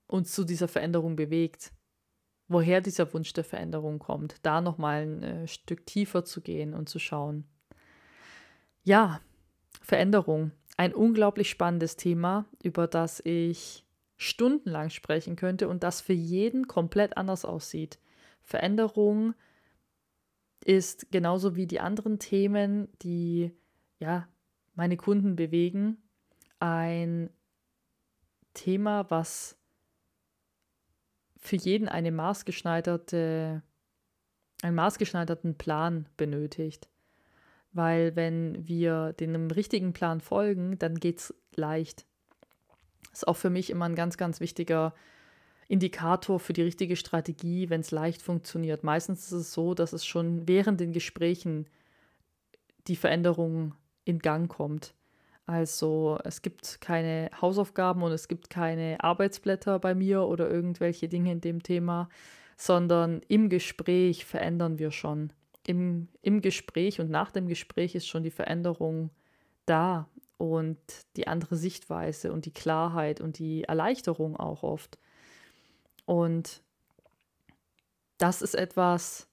uns 0.06 0.32
zu 0.32 0.44
dieser 0.44 0.68
Veränderung 0.68 1.16
bewegt. 1.16 1.72
Woher 2.46 2.80
dieser 2.80 3.12
Wunsch 3.12 3.32
der 3.34 3.44
Veränderung 3.44 3.98
kommt. 3.98 4.36
Da 4.42 4.60
nochmal 4.60 5.02
ein 5.02 5.22
äh, 5.22 5.48
Stück 5.48 5.86
tiefer 5.86 6.24
zu 6.24 6.40
gehen 6.40 6.74
und 6.74 6.88
zu 6.88 6.98
schauen. 6.98 7.44
Ja, 8.84 9.20
Veränderung. 9.82 10.52
Ein 10.76 10.94
unglaublich 10.94 11.50
spannendes 11.50 11.96
Thema, 11.96 12.46
über 12.62 12.86
das 12.86 13.20
ich 13.24 13.84
stundenlang 14.18 14.90
sprechen 14.90 15.36
könnte 15.36 15.68
und 15.68 15.82
das 15.82 16.00
für 16.00 16.12
jeden 16.12 16.66
komplett 16.66 17.16
anders 17.16 17.44
aussieht. 17.44 17.98
Veränderung 18.42 19.34
ist 20.64 21.10
genauso 21.10 21.56
wie 21.56 21.66
die 21.66 21.80
anderen 21.80 22.18
Themen, 22.18 22.88
die 23.00 23.52
ja 24.00 24.28
meine 24.74 24.96
Kunden 24.96 25.36
bewegen, 25.36 25.96
ein 26.58 27.30
Thema, 28.54 29.08
was 29.10 29.56
für 31.36 31.56
jeden 31.56 31.88
eine 31.88 32.10
maßgeschneiderte, 32.10 33.62
einen 34.62 34.74
maßgeschneiderten 34.74 35.56
Plan 35.56 36.08
benötigt. 36.16 36.88
Weil 37.72 38.16
wenn 38.16 38.66
wir 38.66 39.12
dem 39.12 39.50
richtigen 39.50 39.92
Plan 39.92 40.20
folgen, 40.20 40.78
dann 40.78 40.96
geht 40.96 41.18
es 41.18 41.34
leicht. 41.54 42.06
Ist 43.12 43.26
auch 43.26 43.36
für 43.36 43.50
mich 43.50 43.70
immer 43.70 43.86
ein 43.86 43.94
ganz, 43.94 44.16
ganz 44.16 44.40
wichtiger 44.40 44.94
Indikator 45.68 46.40
für 46.40 46.52
die 46.52 46.62
richtige 46.62 46.96
Strategie, 46.96 47.68
wenn 47.68 47.82
es 47.82 47.90
leicht 47.90 48.22
funktioniert. 48.22 48.84
Meistens 48.84 49.26
ist 49.26 49.32
es 49.32 49.52
so, 49.52 49.74
dass 49.74 49.92
es 49.92 50.06
schon 50.06 50.48
während 50.48 50.80
den 50.80 50.92
Gesprächen 50.92 51.66
die 52.86 52.96
Veränderung 52.96 53.74
in 54.04 54.18
Gang 54.18 54.50
kommt. 54.50 54.94
Also 55.44 56.18
es 56.24 56.42
gibt 56.42 56.80
keine 56.80 57.30
Hausaufgaben 57.40 58.02
und 58.02 58.12
es 58.12 58.28
gibt 58.28 58.50
keine 58.50 58.96
Arbeitsblätter 59.00 59.78
bei 59.78 59.94
mir 59.94 60.22
oder 60.22 60.50
irgendwelche 60.50 61.08
Dinge 61.08 61.32
in 61.32 61.40
dem 61.40 61.62
Thema, 61.62 62.08
sondern 62.56 63.20
im 63.28 63.48
Gespräch 63.48 64.24
verändern 64.24 64.78
wir 64.78 64.90
schon. 64.90 65.32
Im, 65.66 66.08
Im 66.22 66.40
Gespräch 66.40 67.00
und 67.00 67.10
nach 67.10 67.30
dem 67.30 67.46
Gespräch 67.46 67.94
ist 67.94 68.06
schon 68.06 68.22
die 68.22 68.30
Veränderung 68.30 69.10
da 69.64 70.08
und 70.38 70.78
die 71.16 71.26
andere 71.28 71.56
Sichtweise 71.56 72.32
und 72.32 72.46
die 72.46 72.52
Klarheit 72.52 73.20
und 73.20 73.38
die 73.38 73.64
Erleichterung 73.64 74.36
auch 74.36 74.62
oft. 74.62 74.98
Und 76.06 76.62
das 78.16 78.40
ist 78.40 78.54
etwas 78.54 79.28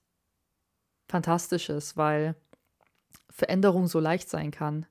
Fantastisches, 1.08 1.96
weil 1.96 2.36
Veränderung 3.30 3.88
so 3.88 4.00
leicht 4.00 4.30
sein 4.30 4.50
kann. 4.50 4.88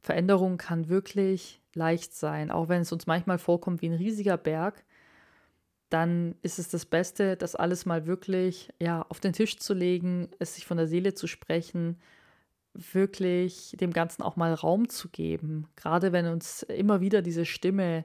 Veränderung 0.00 0.56
kann 0.56 0.88
wirklich 0.88 1.60
leicht 1.74 2.14
sein, 2.14 2.50
auch 2.50 2.68
wenn 2.68 2.82
es 2.82 2.92
uns 2.92 3.06
manchmal 3.06 3.38
vorkommt 3.38 3.82
wie 3.82 3.88
ein 3.88 3.94
riesiger 3.94 4.38
Berg. 4.38 4.84
Dann 5.90 6.36
ist 6.42 6.58
es 6.58 6.68
das 6.68 6.86
Beste, 6.86 7.36
das 7.36 7.54
alles 7.54 7.84
mal 7.84 8.06
wirklich 8.06 8.72
ja, 8.80 9.04
auf 9.08 9.20
den 9.20 9.34
Tisch 9.34 9.58
zu 9.58 9.74
legen, 9.74 10.30
es 10.38 10.54
sich 10.54 10.64
von 10.64 10.78
der 10.78 10.88
Seele 10.88 11.14
zu 11.14 11.26
sprechen, 11.26 12.00
wirklich 12.74 13.76
dem 13.80 13.92
Ganzen 13.92 14.22
auch 14.22 14.36
mal 14.36 14.54
Raum 14.54 14.88
zu 14.88 15.08
geben. 15.08 15.68
Gerade 15.76 16.12
wenn 16.12 16.26
uns 16.26 16.62
immer 16.62 17.00
wieder 17.00 17.22
diese 17.22 17.44
Stimme 17.44 18.04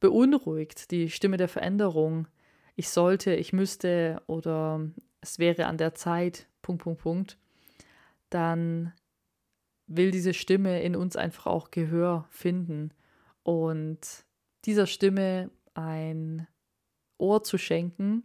beunruhigt, 0.00 0.90
die 0.90 1.10
Stimme 1.10 1.36
der 1.36 1.48
Veränderung. 1.48 2.28
Ich 2.76 2.88
sollte, 2.88 3.34
ich 3.34 3.52
müsste 3.52 4.22
oder 4.26 4.80
es 5.20 5.38
wäre 5.38 5.66
an 5.66 5.78
der 5.78 5.94
Zeit, 5.94 6.48
Punkt, 6.62 6.82
Punkt, 6.82 7.02
Punkt, 7.02 7.38
dann 8.30 8.92
will 9.86 10.10
diese 10.10 10.34
Stimme 10.34 10.82
in 10.82 10.96
uns 10.96 11.16
einfach 11.16 11.46
auch 11.46 11.70
Gehör 11.70 12.26
finden 12.30 12.92
und 13.42 13.98
dieser 14.64 14.86
Stimme 14.86 15.50
ein 15.74 16.46
Ohr 17.18 17.42
zu 17.42 17.58
schenken, 17.58 18.24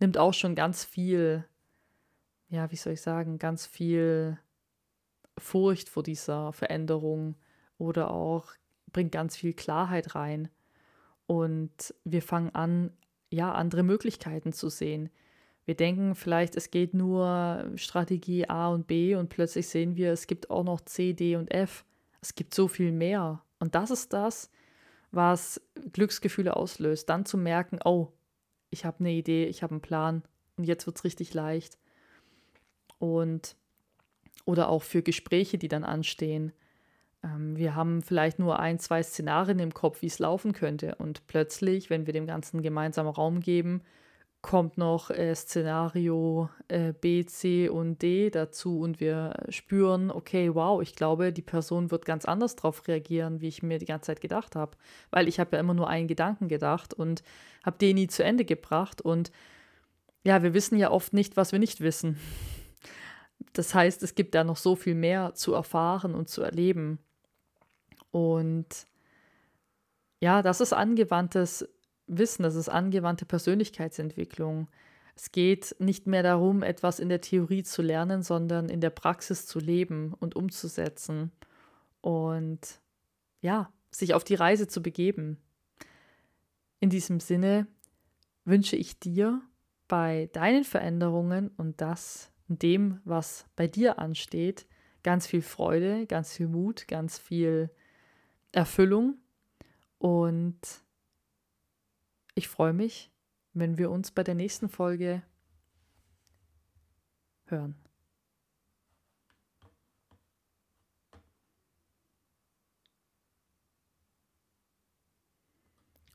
nimmt 0.00 0.18
auch 0.18 0.34
schon 0.34 0.54
ganz 0.54 0.84
viel 0.84 1.44
ja, 2.54 2.70
wie 2.70 2.76
soll 2.76 2.92
ich 2.92 3.02
sagen, 3.02 3.38
ganz 3.38 3.66
viel 3.66 4.38
Furcht 5.38 5.88
vor 5.88 6.02
dieser 6.02 6.52
Veränderung 6.52 7.36
oder 7.78 8.10
auch 8.10 8.52
bringt 8.92 9.12
ganz 9.12 9.36
viel 9.36 9.52
Klarheit 9.52 10.14
rein. 10.14 10.48
Und 11.26 11.94
wir 12.04 12.22
fangen 12.22 12.54
an, 12.54 12.92
ja, 13.30 13.52
andere 13.52 13.82
Möglichkeiten 13.82 14.52
zu 14.52 14.68
sehen. 14.68 15.10
Wir 15.64 15.74
denken 15.74 16.14
vielleicht, 16.14 16.56
es 16.56 16.70
geht 16.70 16.94
nur 16.94 17.70
Strategie 17.76 18.48
A 18.48 18.68
und 18.68 18.86
B 18.86 19.14
und 19.14 19.30
plötzlich 19.30 19.68
sehen 19.68 19.96
wir, 19.96 20.12
es 20.12 20.26
gibt 20.26 20.50
auch 20.50 20.64
noch 20.64 20.82
C, 20.82 21.14
D 21.14 21.36
und 21.36 21.52
F. 21.52 21.84
Es 22.20 22.34
gibt 22.34 22.54
so 22.54 22.68
viel 22.68 22.92
mehr. 22.92 23.42
Und 23.58 23.74
das 23.74 23.90
ist 23.90 24.12
das, 24.12 24.50
was 25.10 25.60
Glücksgefühle 25.92 26.56
auslöst. 26.56 27.08
Dann 27.08 27.24
zu 27.24 27.38
merken, 27.38 27.78
oh, 27.84 28.12
ich 28.70 28.84
habe 28.84 29.00
eine 29.00 29.12
Idee, 29.12 29.46
ich 29.46 29.62
habe 29.62 29.72
einen 29.72 29.80
Plan 29.80 30.22
und 30.56 30.64
jetzt 30.64 30.86
wird 30.86 30.96
es 30.96 31.04
richtig 31.04 31.32
leicht. 31.32 31.78
Und 32.98 33.56
oder 34.44 34.68
auch 34.68 34.82
für 34.82 35.02
Gespräche, 35.02 35.58
die 35.58 35.68
dann 35.68 35.84
anstehen. 35.84 36.52
Ähm, 37.22 37.56
wir 37.56 37.74
haben 37.74 38.02
vielleicht 38.02 38.38
nur 38.38 38.58
ein, 38.58 38.78
zwei 38.78 39.02
Szenarien 39.02 39.58
im 39.58 39.74
Kopf, 39.74 40.02
wie 40.02 40.06
es 40.06 40.18
laufen 40.18 40.52
könnte. 40.52 40.94
Und 40.96 41.26
plötzlich, 41.26 41.90
wenn 41.90 42.06
wir 42.06 42.12
dem 42.12 42.26
Ganzen 42.26 42.62
gemeinsam 42.62 43.06
Raum 43.08 43.40
geben, 43.40 43.82
kommt 44.44 44.76
noch 44.76 45.08
äh, 45.08 45.34
Szenario 45.34 46.50
äh, 46.68 46.92
B, 46.92 47.24
C 47.24 47.70
und 47.70 48.02
D 48.02 48.28
dazu 48.28 48.80
und 48.80 49.00
wir 49.00 49.32
spüren, 49.48 50.10
okay, 50.10 50.54
wow, 50.54 50.82
ich 50.82 50.94
glaube, 50.94 51.32
die 51.32 51.40
Person 51.40 51.90
wird 51.90 52.04
ganz 52.04 52.26
anders 52.26 52.54
darauf 52.54 52.86
reagieren, 52.86 53.40
wie 53.40 53.48
ich 53.48 53.62
mir 53.62 53.78
die 53.78 53.86
ganze 53.86 54.08
Zeit 54.08 54.20
gedacht 54.20 54.54
habe. 54.54 54.76
Weil 55.10 55.28
ich 55.28 55.40
habe 55.40 55.56
ja 55.56 55.60
immer 55.60 55.72
nur 55.72 55.88
einen 55.88 56.08
Gedanken 56.08 56.48
gedacht 56.48 56.92
und 56.92 57.22
habe 57.64 57.78
den 57.78 57.94
nie 57.94 58.06
zu 58.06 58.22
Ende 58.22 58.44
gebracht. 58.44 59.00
Und 59.00 59.32
ja, 60.24 60.42
wir 60.42 60.52
wissen 60.52 60.76
ja 60.76 60.90
oft 60.90 61.14
nicht, 61.14 61.38
was 61.38 61.52
wir 61.52 61.58
nicht 61.58 61.80
wissen. 61.80 62.18
Das 63.54 63.72
heißt, 63.72 64.02
es 64.02 64.14
gibt 64.14 64.34
da 64.34 64.44
noch 64.44 64.56
so 64.56 64.76
viel 64.76 64.94
mehr 64.94 65.34
zu 65.34 65.54
erfahren 65.54 66.14
und 66.14 66.28
zu 66.28 66.42
erleben. 66.42 66.98
Und 68.10 68.86
ja, 70.20 70.42
das 70.42 70.60
ist 70.60 70.72
angewandtes 70.72 71.66
Wissen, 72.06 72.42
das 72.42 72.56
ist 72.56 72.68
angewandte 72.68 73.24
Persönlichkeitsentwicklung. 73.24 74.68
Es 75.14 75.30
geht 75.30 75.76
nicht 75.78 76.08
mehr 76.08 76.24
darum, 76.24 76.64
etwas 76.64 76.98
in 76.98 77.08
der 77.08 77.20
Theorie 77.20 77.62
zu 77.62 77.80
lernen, 77.80 78.22
sondern 78.22 78.68
in 78.68 78.80
der 78.80 78.90
Praxis 78.90 79.46
zu 79.46 79.60
leben 79.60 80.12
und 80.18 80.34
umzusetzen. 80.34 81.30
Und 82.00 82.80
ja, 83.40 83.72
sich 83.92 84.14
auf 84.14 84.24
die 84.24 84.34
Reise 84.34 84.66
zu 84.66 84.82
begeben. 84.82 85.38
In 86.80 86.90
diesem 86.90 87.20
Sinne 87.20 87.68
wünsche 88.44 88.74
ich 88.74 88.98
dir 88.98 89.40
bei 89.86 90.28
deinen 90.32 90.64
Veränderungen 90.64 91.48
und 91.56 91.80
das 91.80 92.32
dem, 92.48 93.00
was 93.04 93.46
bei 93.56 93.66
dir 93.66 93.98
ansteht, 93.98 94.66
ganz 95.02 95.26
viel 95.26 95.42
Freude, 95.42 96.06
ganz 96.06 96.32
viel 96.32 96.48
Mut, 96.48 96.88
ganz 96.88 97.18
viel 97.18 97.70
Erfüllung. 98.52 99.18
Und 99.98 100.58
ich 102.34 102.48
freue 102.48 102.72
mich, 102.72 103.10
wenn 103.52 103.78
wir 103.78 103.90
uns 103.90 104.10
bei 104.10 104.22
der 104.22 104.34
nächsten 104.34 104.68
Folge 104.68 105.22
hören. 107.46 107.76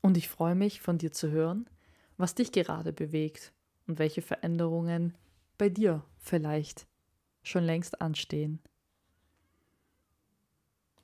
Und 0.02 0.16
ich 0.16 0.28
freue 0.28 0.54
mich, 0.54 0.80
von 0.80 0.98
dir 0.98 1.12
zu 1.12 1.30
hören, 1.30 1.68
was 2.16 2.34
dich 2.34 2.52
gerade 2.52 2.92
bewegt 2.92 3.52
und 3.86 3.98
welche 3.98 4.22
Veränderungen 4.22 5.14
bei 5.60 5.68
dir 5.68 6.02
vielleicht 6.16 6.88
schon 7.42 7.64
längst 7.64 8.00
anstehen. 8.00 8.62